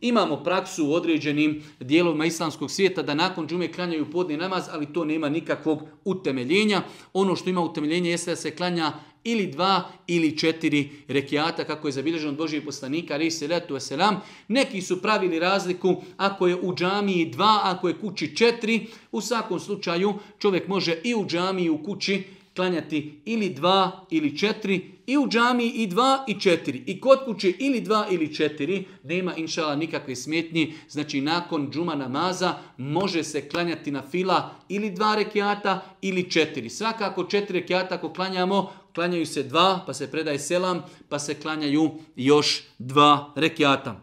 [0.00, 5.04] Imamo praksu u određenim dijelovima islamskog svijeta da nakon džume klanjaju podni namaz, ali to
[5.04, 6.82] nema nikakvog utemeljenja.
[7.12, 8.92] Ono što ima utemeljenje jeste da se klanja
[9.24, 14.20] ili dva ili četiri rekiata, kako je zabilježeno od Božijeg poslanika, ali se letu selam.
[14.48, 18.86] Neki su pravili razliku ako je u džamiji dva, ako je kući četiri.
[19.12, 22.24] U svakom slučaju čovjek može i u džamiji i u kući
[22.56, 26.82] klanjati ili dva ili četiri, i u džami i dva i četiri.
[26.86, 30.72] I kod kuće ili dva ili četiri, nema inšala nikakve smetnje.
[30.88, 36.70] Znači nakon džuma namaza može se klanjati na fila ili dva rekiata ili četiri.
[36.70, 41.90] Svakako četiri rekiata ako klanjamo, klanjaju se dva, pa se predaje selam, pa se klanjaju
[42.16, 44.00] još dva rekiata.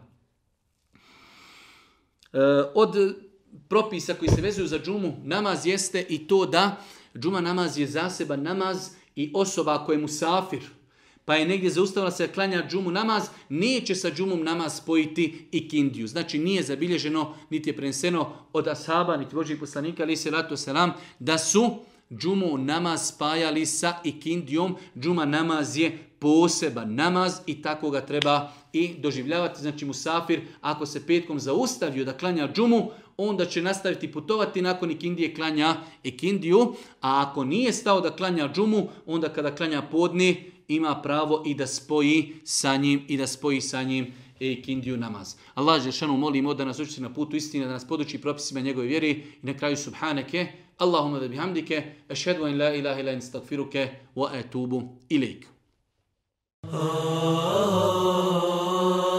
[2.32, 2.38] E,
[2.74, 3.16] od
[3.68, 6.76] propisa koji se vezuju za džumu, namaz jeste i to da
[7.18, 10.60] džuma namaz je zaseban namaz i osoba koja je musafir,
[11.24, 16.06] pa je negdje zaustavila se klanja džumu namaz, neće sa džumom namaz spojiti i kindiju.
[16.06, 20.92] Znači nije zabilježeno, niti je preneseno od ashaba, niti Božih poslanika, ali se ratu selam,
[21.18, 21.76] da su
[22.12, 24.76] džumu namaz spajali sa ikindijom.
[24.98, 29.60] Džuma namaz je poseban namaz i tako ga treba i doživljavati.
[29.60, 35.34] Znači musafir, ako se petkom zaustavio da klanja džumu, onda će nastaviti putovati nakon ikindije
[35.34, 41.42] klanja ikindiju, a ako nije stao da klanja džumu, onda kada klanja podni, ima pravo
[41.46, 45.34] i da spoji sa njim i da spoji sa njim ikindiju kindiju namaz.
[45.54, 49.10] Allah Žešanu molimo da nas učiti na putu istine, da nas poduči propisima njegove vjeri
[49.42, 50.46] i na kraju subhaneke,
[50.78, 55.46] Allahumma da bihamdike, ašhedu in la ilaha ila in stagfiruke, wa etubu ilik.
[56.62, 56.70] Oh.
[56.72, 58.44] oh, oh,
[59.08, 59.13] oh.